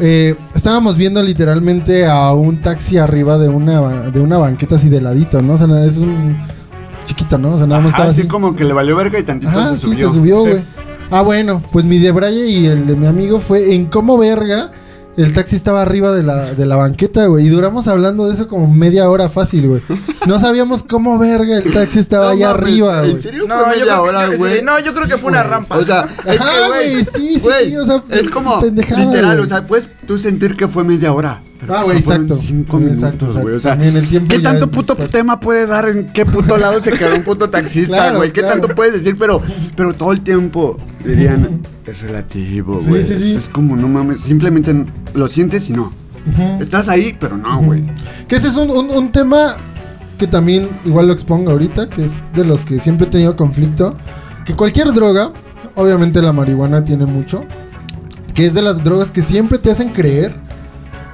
[0.00, 3.80] Eh, estábamos viendo literalmente a un taxi arriba de una,
[4.10, 5.54] de una banqueta así de ladito, ¿no?
[5.54, 6.36] O sea, es un
[7.06, 7.54] chiquito, ¿no?
[7.54, 8.28] O sea, nada más Ajá, estaba así así.
[8.28, 10.08] como que le valió verga y tantito Ajá, se sí, subió.
[10.08, 10.48] se subió, Sí.
[10.48, 10.62] güey.
[11.10, 14.70] Ah, bueno, pues mi de Braille y el de mi amigo fue en cómo verga.
[15.16, 17.46] El taxi estaba arriba de la, de la banqueta, güey.
[17.46, 19.82] Y duramos hablando de eso como media hora fácil, güey.
[20.26, 23.22] No sabíamos cómo verga el taxi estaba No allá mames, arriba, ¿En güey.
[23.22, 23.44] serio?
[23.48, 24.62] No, fue yo media creo, hora, que, güey.
[24.62, 25.78] no, yo creo que fue una rampa.
[25.78, 26.92] O sea, es que, güey.
[26.92, 29.44] güey, sí, sí, güey, sí, o sea, es como pendejada, literal, güey.
[29.46, 31.42] o sea, puedes tú sentir que fue media hora.
[31.60, 32.36] Pero Ah, eso güey, exacto.
[32.36, 33.40] Cinco minutos, exacto.
[33.42, 33.54] güey.
[33.54, 36.80] O sea, También el tiempo ¿qué tanto puto tema puede dar en qué puto lado
[36.80, 38.32] se quedó un puto taxista, Claro, güey?
[38.32, 38.60] ¿Qué claro.
[38.60, 39.16] tanto puedes decir?
[39.18, 39.40] Pero,
[39.76, 43.04] pero todo el tiempo dirían, es relativo, Sí, güey.
[43.04, 43.30] sí, sí.
[43.36, 44.74] Es, es como, no mames, simplemente
[45.14, 45.92] lo sientes y no.
[46.60, 47.84] Estás ahí, pero no, güey.
[48.26, 49.56] Que ese es un, un- un tema
[50.18, 53.96] que también igual lo expongo ahorita, que es de los que siempre he tenido conflicto.
[54.44, 55.30] Que cualquier droga,
[55.76, 57.44] obviamente la marihuana tiene mucho,
[58.34, 60.34] que es de las drogas que siempre te hacen creer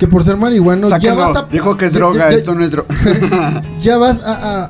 [0.03, 1.43] que por ser marihuano ya vas a...
[1.43, 2.89] Dijo que es ya- droga, ya- esto no es droga.
[3.81, 4.69] ya vas a...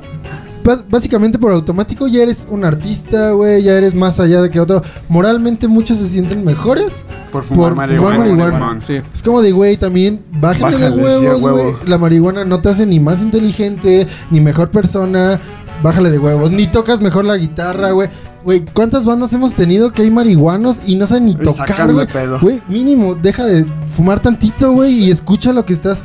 [0.87, 4.83] Básicamente por automático ya eres un artista, güey, ya eres más allá de que otro.
[5.09, 8.15] Moralmente muchos se sienten mejores Por fumar Por marihuana.
[8.25, 8.79] fumar marihuana.
[8.85, 9.01] Sí.
[9.11, 11.57] Es como de, güey, también bájale, de Bájale, huevos, huevo.
[11.57, 11.73] güey.
[11.87, 15.39] La marihuana no te hace ni más inteligente, ni mejor persona.
[15.81, 16.51] Bájale de huevos.
[16.51, 18.09] Ni tocas mejor la guitarra, güey.
[18.43, 22.05] Güey, ¿cuántas bandas hemos tenido que hay marihuanos y no saben ni tocar, güey?
[22.07, 22.39] pedo.
[22.41, 23.65] Güey, mínimo, deja de
[23.95, 26.03] fumar tantito, güey, y escucha lo que estás...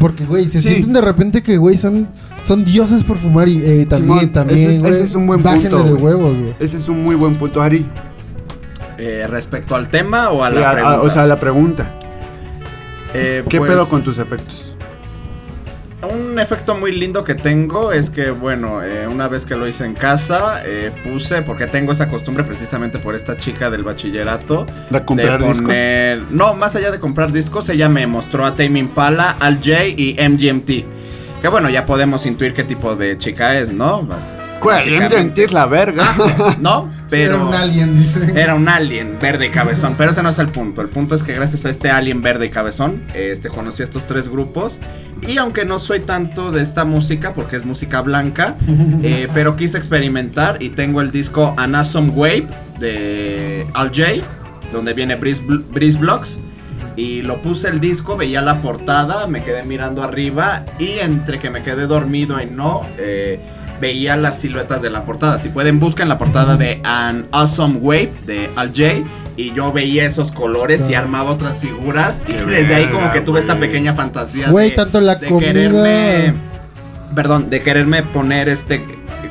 [0.00, 0.68] Porque, güey, se Sí.
[0.68, 2.08] sienten de repente que, güey, son,
[2.42, 4.92] son dioses por fumar y eh, también, Simón, también, ese es- güey.
[4.94, 6.54] ese es un buen Bájenle punto, de huevos, güey.
[6.58, 7.86] Ese es un muy buen punto, Ari.
[8.98, 11.00] Eh, respecto al tema o a Sí, la a- a- pregunta.
[11.02, 11.94] o sea, la pregunta.
[13.14, 14.75] Eh, ¿Qué pues, pedo con tus efectos?
[16.02, 19.84] Un efecto muy lindo que tengo es que, bueno, eh, una vez que lo hice
[19.86, 25.04] en casa, eh, puse, porque tengo esa costumbre precisamente por esta chica del bachillerato, ¿De
[25.04, 25.62] comprar de discos?
[25.62, 26.20] poner...
[26.30, 30.16] No, más allá de comprar discos, ella me mostró a Tame Impala, Al J y
[30.20, 31.40] MGMT.
[31.40, 34.02] Que bueno, ya podemos intuir qué tipo de chica es, ¿no?
[34.06, 34.32] Bas-
[34.62, 35.44] Güey, básicamente.
[35.44, 36.14] es la verga.
[36.60, 36.90] ¿No?
[37.06, 37.46] Sí, era Pero...
[37.46, 38.32] un alien, dice.
[38.34, 40.82] Era un alien verde y cabezón, pero ese no es el punto.
[40.82, 44.06] El punto es que gracias a este alien verde y cabezón, este conocí a estos
[44.06, 44.80] tres grupos.
[45.22, 48.56] Y aunque no soy tanto de esta música, porque es música blanca,
[49.04, 52.48] eh, pero quise experimentar y tengo el disco An Awesome Wave
[52.80, 54.26] de Al J,
[54.72, 56.38] donde viene Breeze, Breeze Blocks.
[56.96, 61.50] Y lo puse el disco, veía la portada, me quedé mirando arriba y entre que
[61.50, 63.38] me quedé dormido y no, eh,
[63.80, 65.38] veía las siluetas de la portada.
[65.38, 69.06] Si pueden, busquen la portada de An Awesome Wave de Al J.
[69.36, 72.22] Y yo veía esos colores y armaba otras figuras.
[72.26, 75.46] Y desde ahí como que tuve esta pequeña fantasía Güey, de, tanto la de comida-
[75.52, 76.34] quererme...
[77.14, 78.82] Perdón, de quererme poner este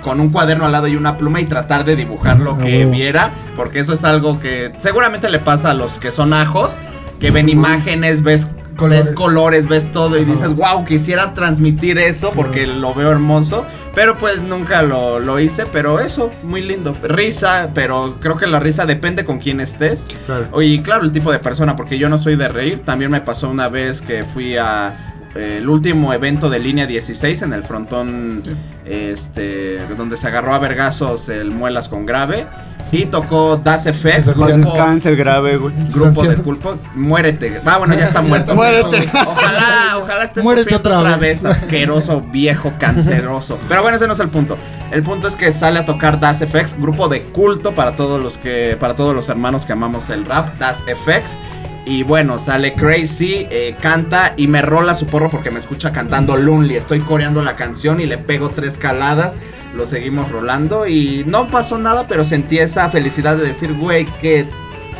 [0.01, 3.31] con un cuaderno al lado y una pluma y tratar de dibujar lo que viera,
[3.55, 6.77] porque eso es algo que seguramente le pasa a los que son ajos,
[7.19, 9.05] que ven imágenes, ves Colores.
[9.07, 10.31] ves colores, ves todo y Ajá.
[10.31, 15.65] dices, wow, quisiera transmitir eso porque lo veo hermoso, pero pues nunca lo, lo hice,
[15.65, 16.95] pero eso, muy lindo.
[17.03, 20.05] Risa, pero creo que la risa depende con quién estés.
[20.25, 20.61] Claro.
[20.61, 22.81] Y claro, el tipo de persona, porque yo no soy de reír.
[22.83, 27.41] También me pasó una vez que fui a eh, el último evento de línea 16
[27.43, 28.41] en el frontón,
[28.85, 32.47] este, donde se agarró a vergazos el Muelas con grave.
[32.91, 35.73] Y tocó Das descansa el grave, güey.
[35.89, 36.39] grupo de Sanciones.
[36.41, 36.75] culpa.
[36.93, 37.59] Muérete.
[37.65, 38.53] Ah, bueno, ya está muerto.
[38.55, 39.09] Muérete.
[39.27, 41.41] Ojalá, ojalá estés Muérete sufriendo otra otra vez.
[41.41, 41.51] vez.
[41.57, 43.57] asqueroso, viejo, canceroso.
[43.67, 44.55] Pero bueno, ese no es el punto.
[44.91, 48.37] El punto es que sale a tocar Das FX, grupo de culto para todos los
[48.37, 51.37] que, para todos los hermanos que amamos el rap, Das FX.
[51.85, 56.35] Y bueno, sale Crazy, eh, canta y me rola su porro porque me escucha cantando
[56.35, 56.75] Lonely.
[56.75, 59.37] Estoy coreando la canción y le pego tres caladas.
[59.75, 64.47] Lo seguimos rolando y no pasó nada, pero sentí esa felicidad de decir, güey, qué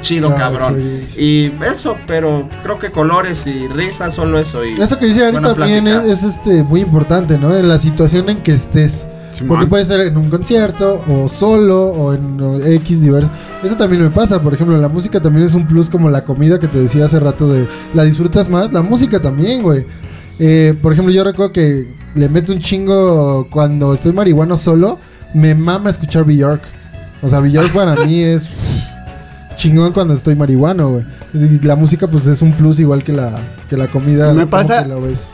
[0.01, 1.03] chido, cabrón.
[1.17, 4.63] Y eso, pero creo que colores y risas, solo eso.
[4.63, 7.55] Y Eso que dice buena también es, es, este, muy importante, ¿no?
[7.55, 9.07] En la situación en que estés.
[9.47, 12.39] Porque puede ser en un concierto, o solo, o en
[12.75, 13.29] X diverso.
[13.63, 16.59] Eso también me pasa, por ejemplo, la música también es un plus como la comida
[16.59, 18.71] que te decía hace rato de la disfrutas más.
[18.71, 19.85] La música también, güey.
[20.39, 24.99] Eh, por ejemplo, yo recuerdo que le meto un chingo cuando estoy marihuano solo.
[25.33, 26.63] Me mama escuchar Bjork.
[27.21, 28.49] O sea, Bjork para mí es
[29.55, 31.05] chingón cuando estoy marihuano, güey.
[31.63, 33.33] La música, pues es un plus igual que la,
[33.69, 34.33] que la comida.
[34.33, 35.31] Me pasa- ves.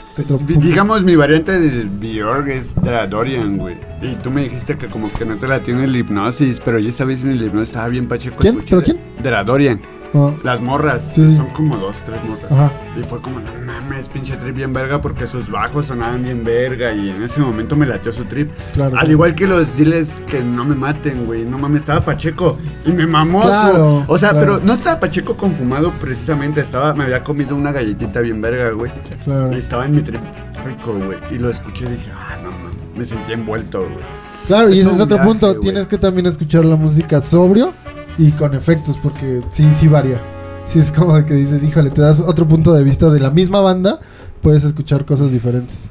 [0.59, 2.75] Digamos, mi variante de Bjork es
[3.09, 3.77] Dorian, güey.
[4.01, 6.89] Y tú me dijiste que como que no te la tiene el hipnosis, pero yo
[6.89, 8.37] esa vez en el hipnosis estaba bien pacheco.
[8.39, 8.57] ¿Quién?
[8.67, 9.81] ¿Pero de- Dorian.
[10.13, 11.11] Ah, Las morras.
[11.15, 11.35] Sí, sí.
[11.37, 12.51] Son como dos, tres morras.
[12.51, 12.71] Ajá.
[12.99, 16.91] Y fue como, no mames, pinche trip bien verga porque sus bajos sonaban bien verga
[16.91, 18.51] y en ese momento me latió su trip.
[18.73, 19.11] Claro, Al claro.
[19.11, 21.45] igual que los diles que no me maten, güey.
[21.45, 25.91] No mames, estaba Pacheco y me mamó Claro, O sea, pero no estaba Pacheco confumado
[25.99, 28.91] precisamente, estaba, me había comido una galletita bien verga, güey.
[29.23, 29.53] Claro.
[29.53, 30.19] Y estaba en mi trip
[30.65, 31.17] rico, güey.
[31.31, 34.21] Y lo escuché y dije, ah, no mames, me sentí envuelto, güey.
[34.47, 35.47] Claro, y Es ese todo es otro viaje, punto.
[35.47, 35.59] güey.
[35.61, 37.73] Tienes que también escuchar la música sobrio
[38.17, 40.19] y con efectos, porque sí, sí varía.
[40.65, 43.61] Sí, es como que dices, híjole, te das otro punto de vista de la misma
[43.61, 43.99] banda,
[44.41, 45.89] puedes escuchar cosas diferentes.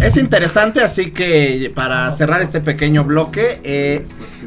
[0.00, 4.04] Es interesante, así que para cerrar este pequeño bloque, eh,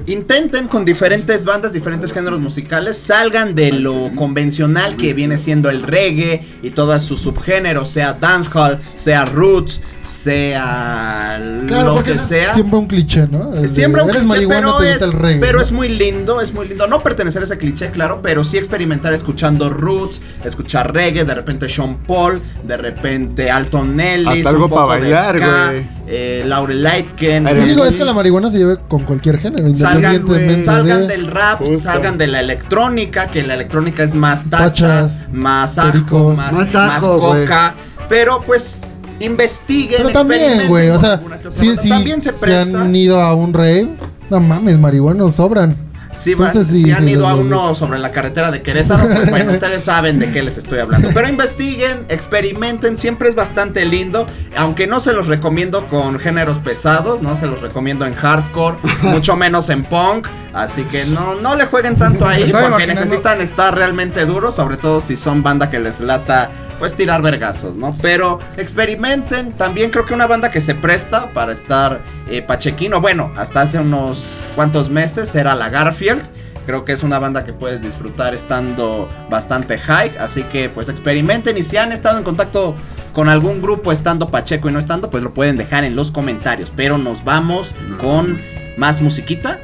[0.08, 5.84] intenten con diferentes bandas, diferentes géneros musicales, salgan de lo convencional que viene siendo el
[5.84, 12.24] reggae y todos sus subgéneros, sea dancehall, sea roots, sea Claro, lo porque que es
[12.24, 12.54] sea.
[12.54, 13.52] siempre un cliché, ¿no?
[13.68, 15.40] Siempre un cliché, pero, te es, gusta el reggae.
[15.40, 15.64] pero ¿no?
[15.64, 16.88] es muy lindo, es muy lindo.
[16.88, 21.70] No pertenecer a ese cliché, claro, pero sí experimentar escuchando roots, escuchar reggae, de repente
[21.70, 25.86] Sean Paul, de repente Alton Ellis, Hasta algo un poco pa' de bailar, güey.
[26.08, 26.86] eh, Laurel.
[26.86, 27.62] Aerosmith.
[27.62, 31.08] Yo digo, es que la marihuana se lleve con cualquier género, Salgan, independientemente salgan de...
[31.08, 31.80] del rap, Justo.
[31.80, 34.68] salgan de la electrónica, que la electrónica es más tacha,
[35.04, 36.34] Tachas, más ajo, perico.
[36.36, 37.20] más, güey.
[37.46, 37.74] coca.
[38.10, 38.80] Pero pues
[39.20, 39.98] investiguen.
[39.98, 42.82] Pero también, güey, o sea, sí, también se si presta.
[42.82, 43.90] han ido a un rave,
[44.30, 45.76] no mames, marihuanos sobran.
[46.16, 49.04] Si, van- Entonces, sí, si han sí, ido a uno sobre la carretera de Querétaro,
[49.08, 51.10] pues bueno, ustedes saben de qué les estoy hablando.
[51.14, 54.26] Pero investiguen, experimenten, siempre es bastante lindo.
[54.56, 59.36] Aunque no se los recomiendo con géneros pesados, no se los recomiendo en hardcore, mucho
[59.36, 60.28] menos en punk.
[60.54, 64.78] Así que no, no le jueguen tanto ahí porque imaginando- necesitan estar realmente duros, sobre
[64.78, 67.98] todo si son banda que les lata, pues tirar vergazos, ¿no?
[68.02, 69.54] Pero experimenten.
[69.54, 73.80] También creo que una banda que se presta para estar eh, pachequino, bueno, hasta hace
[73.80, 76.22] unos cuantos meses era la Garfield.
[76.66, 80.16] Creo que es una banda que puedes disfrutar estando bastante high.
[80.20, 82.76] Así que pues experimenten y si han estado en contacto
[83.14, 86.72] con algún grupo estando Pacheco y no estando, pues lo pueden dejar en los comentarios.
[86.76, 88.40] Pero nos vamos con
[88.78, 89.60] más musiquita.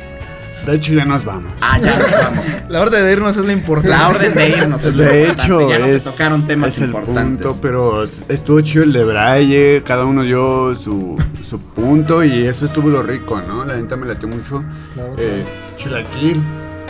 [0.69, 1.51] De hecho, ya nos vamos.
[1.61, 2.45] Ah, ya nos vamos.
[2.69, 3.89] La orden de irnos es la importante.
[3.97, 5.41] La orden de irnos es lo De importante.
[5.43, 7.23] hecho, ya no es, se tocaron temas es el importantes.
[7.47, 12.65] punto, pero estuvo chido el de Braille, cada uno dio su, su punto y eso
[12.65, 13.65] estuvo lo rico, ¿no?
[13.65, 14.63] La neta me latió mucho.
[14.93, 15.15] Claro.
[15.17, 15.43] Eh,
[15.75, 16.41] Chilaquil,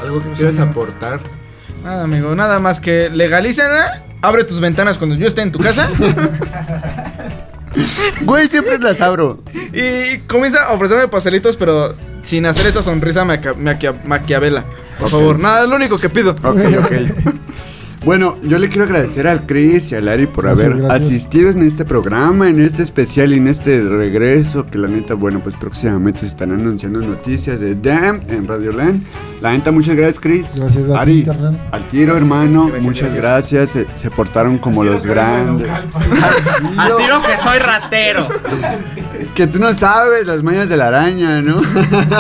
[0.03, 1.21] ¿algo que quieras aportar?
[1.84, 4.03] Nada, amigo, nada más que legalícenla.
[4.21, 5.89] Abre tus ventanas cuando yo esté en tu casa
[8.23, 9.41] Güey, siempre las abro.
[9.73, 14.65] y comienza a ofrecerme pastelitos, pero sin hacer esa sonrisa maquia- maquia- maquiavela.
[14.99, 16.32] Por favor, nada, es lo único que pido.
[16.32, 16.91] Ok, ok.
[18.05, 21.03] Bueno, yo le quiero agradecer al Chris y al Ari por Gracias, haber gracias.
[21.05, 25.41] asistido en este programa, en este especial y en este regreso, que la neta, bueno,
[25.41, 29.03] pues próximamente se estarán anunciando noticias de Damn en Radio Land.
[29.41, 30.59] La neta, muchas gracias, Chris.
[30.61, 31.67] Gracias a ti, Ari, carnal.
[31.71, 33.75] al tiro, hermano, gracias, muchas gracias.
[33.75, 33.87] gracias.
[33.93, 35.67] Se, se portaron como los grandes.
[36.77, 38.27] Al tiro que soy ratero.
[39.35, 41.61] Que tú no sabes las mañas de la araña, ¿no?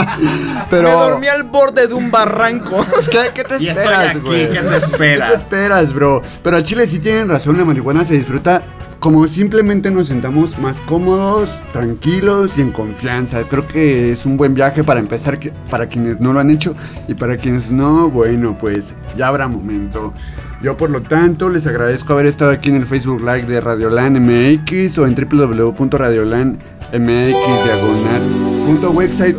[0.69, 0.87] Pero...
[0.87, 2.85] Me dormí al borde de un barranco.
[3.11, 4.49] ¿Qué, qué te Y estoy esperas, aquí, güey?
[4.49, 5.29] ¿qué te esperas?
[5.29, 6.21] ¿Qué te esperas, bro?
[6.43, 8.63] Pero a Chile sí tienen razón, la marihuana se disfruta
[8.99, 13.43] como simplemente nos sentamos más cómodos, tranquilos y en confianza.
[13.43, 15.39] Creo que es un buen viaje para empezar
[15.69, 16.75] para quienes no lo han hecho
[17.07, 20.13] y para quienes no, bueno, pues ya habrá momento.
[20.61, 24.19] Yo por lo tanto les agradezco haber estado aquí en el Facebook Live de Radiolan
[24.19, 26.59] MX o en www.radiolanmx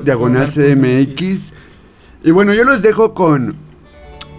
[0.04, 1.52] diagonal website.
[2.22, 3.54] Y bueno, yo los dejo con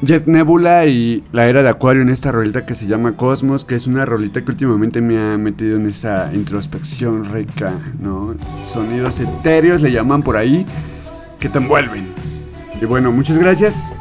[0.04, 3.76] Jet Nebula y la era de Acuario en esta rolita que se llama Cosmos, que
[3.76, 7.72] es una rolita que últimamente me ha metido en esa introspección rica,
[8.02, 8.34] ¿no?
[8.66, 10.66] Sonidos etéreos le llaman por ahí,
[11.40, 12.08] que te envuelven.
[12.82, 13.94] Y bueno, muchas gracias.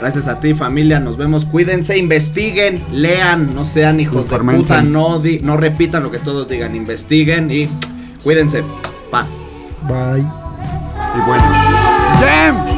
[0.00, 0.98] Gracias a ti, familia.
[0.98, 1.44] Nos vemos.
[1.44, 6.48] Cuídense, investiguen, lean, no sean hijos de puta, no, di- no repitan lo que todos
[6.48, 6.74] digan.
[6.74, 7.68] Investiguen y
[8.24, 8.62] cuídense.
[9.12, 9.52] Paz.
[9.88, 10.20] Bye.
[10.22, 11.44] Y bueno,
[12.20, 12.77] ¡Damn!